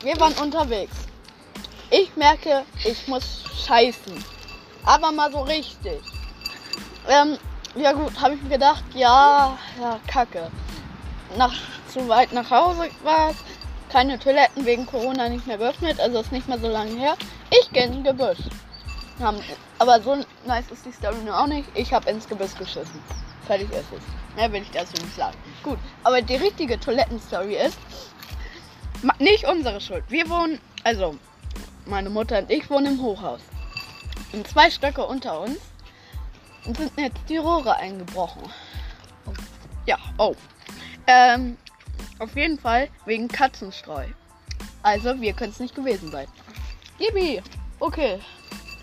wir 0.03 0.19
waren 0.19 0.33
unterwegs. 0.35 0.97
Ich 1.91 2.17
merke, 2.17 2.65
ich 2.85 3.07
muss 3.07 3.45
scheißen. 3.67 4.25
Aber 4.85 5.13
mal 5.13 5.31
so 5.31 5.43
richtig. 5.43 6.01
Ähm, 7.09 7.39
ja 7.75 7.93
gut, 7.93 8.21
habe 8.21 8.35
ich 8.35 8.43
mir 8.43 8.51
gedacht, 8.51 8.85
ja, 8.95 9.57
ja, 9.81 9.99
kacke. 10.07 10.51
Nach, 11.37 11.55
zu 11.89 12.09
weit 12.09 12.33
nach 12.33 12.51
Hause 12.51 12.89
war 13.03 13.31
es. 13.31 13.37
Keine 13.91 14.19
Toiletten 14.19 14.65
wegen 14.65 14.87
Corona 14.87 15.29
nicht 15.29 15.47
mehr 15.47 15.59
geöffnet, 15.59 16.01
also 16.01 16.21
ist 16.21 16.33
nicht 16.33 16.49
mehr 16.49 16.59
so 16.59 16.69
lange 16.69 16.99
her. 16.99 17.15
Ich 17.51 17.71
gehe 17.73 17.85
ins 17.85 18.03
Gebüsch. 18.07 18.39
Aber 19.79 20.01
so 20.01 20.17
nice 20.47 20.71
ist 20.71 20.87
die 20.87 20.93
Story 20.93 21.19
nur 21.25 21.39
auch 21.39 21.47
nicht. 21.47 21.69
Ich 21.75 21.93
habe 21.93 22.11
ins 22.11 22.27
Gebüsch 22.27 22.55
geschissen. 22.55 23.03
Fertig 23.47 23.71
ist 23.71 23.93
es. 23.93 24.37
Mehr 24.37 24.51
will 24.51 24.63
ich 24.63 24.71
dazu 24.71 24.93
nicht 25.03 25.15
sagen. 25.15 25.37
Gut, 25.63 25.79
aber 26.05 26.23
die 26.23 26.37
richtige 26.37 26.81
Toilettenstory 26.81 27.57
ist 27.57 27.79
nicht 29.19 29.47
unsere 29.47 29.81
Schuld. 29.81 30.05
Wir 30.09 30.29
wohnen, 30.31 30.59
also 30.85 31.17
meine 31.85 32.09
Mutter 32.09 32.39
und 32.39 32.51
ich 32.51 32.71
wohnen 32.71 32.95
im 32.95 33.03
Hochhaus. 33.03 33.41
Und 34.33 34.49
zwei 34.49 34.71
Stöcke 34.71 35.05
unter 35.05 35.41
uns 35.41 35.59
sind 36.65 36.93
jetzt 36.97 37.21
die 37.29 37.39
Rohre 37.39 37.77
eingebrochen. 37.77 38.43
Ja, 39.87 39.97
oh. 40.19 40.35
Ähm, 41.07 41.57
auf 42.19 42.37
jeden 42.37 42.59
Fall 42.59 42.89
wegen 43.05 43.29
Katzenstreu. 43.29 44.07
Also, 44.83 45.21
wir 45.21 45.33
können 45.33 45.53
es 45.53 45.61
nicht 45.61 45.75
gewesen 45.75 46.11
sein. 46.11 46.27
Gibi, 46.99 47.43
okay. 47.81 48.21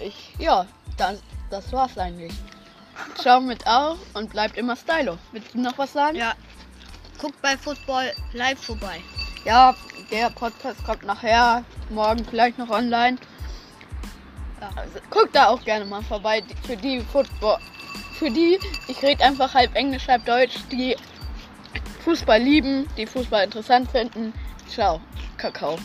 Ich, 0.01 0.33
ja, 0.37 0.65
das, 0.97 1.21
das 1.49 1.71
war's 1.71 1.97
eigentlich. 1.97 2.33
Schau 3.23 3.39
mit 3.39 3.65
auf 3.65 3.97
und 4.13 4.29
bleibt 4.29 4.57
immer 4.57 4.75
stylo. 4.75 5.17
Willst 5.31 5.53
du 5.53 5.61
noch 5.61 5.77
was 5.77 5.93
sagen? 5.93 6.17
Ja. 6.17 6.33
Guckt 7.19 7.41
bei 7.41 7.57
Football 7.57 8.13
live 8.33 8.61
vorbei. 8.61 9.01
Ja, 9.45 9.75
der 10.11 10.29
Podcast 10.29 10.83
kommt 10.85 11.03
nachher, 11.03 11.63
morgen 11.89 12.25
vielleicht 12.25 12.57
noch 12.57 12.69
online. 12.69 13.17
Also, 14.75 14.99
guckt 15.09 15.35
da 15.35 15.47
auch 15.47 15.63
gerne 15.63 15.85
mal 15.85 16.01
vorbei. 16.03 16.43
Für 16.65 16.75
die 16.75 17.01
Football, 17.01 17.57
für 18.13 18.29
die, 18.29 18.59
ich 18.87 19.01
rede 19.01 19.23
einfach 19.23 19.53
halb 19.53 19.75
Englisch, 19.75 20.07
halb 20.07 20.25
Deutsch, 20.25 20.55
die 20.71 20.95
Fußball 22.03 22.41
lieben, 22.41 22.87
die 22.97 23.05
Fußball 23.05 23.45
interessant 23.45 23.89
finden. 23.91 24.33
Ciao, 24.67 25.01
Kakao. 25.37 25.77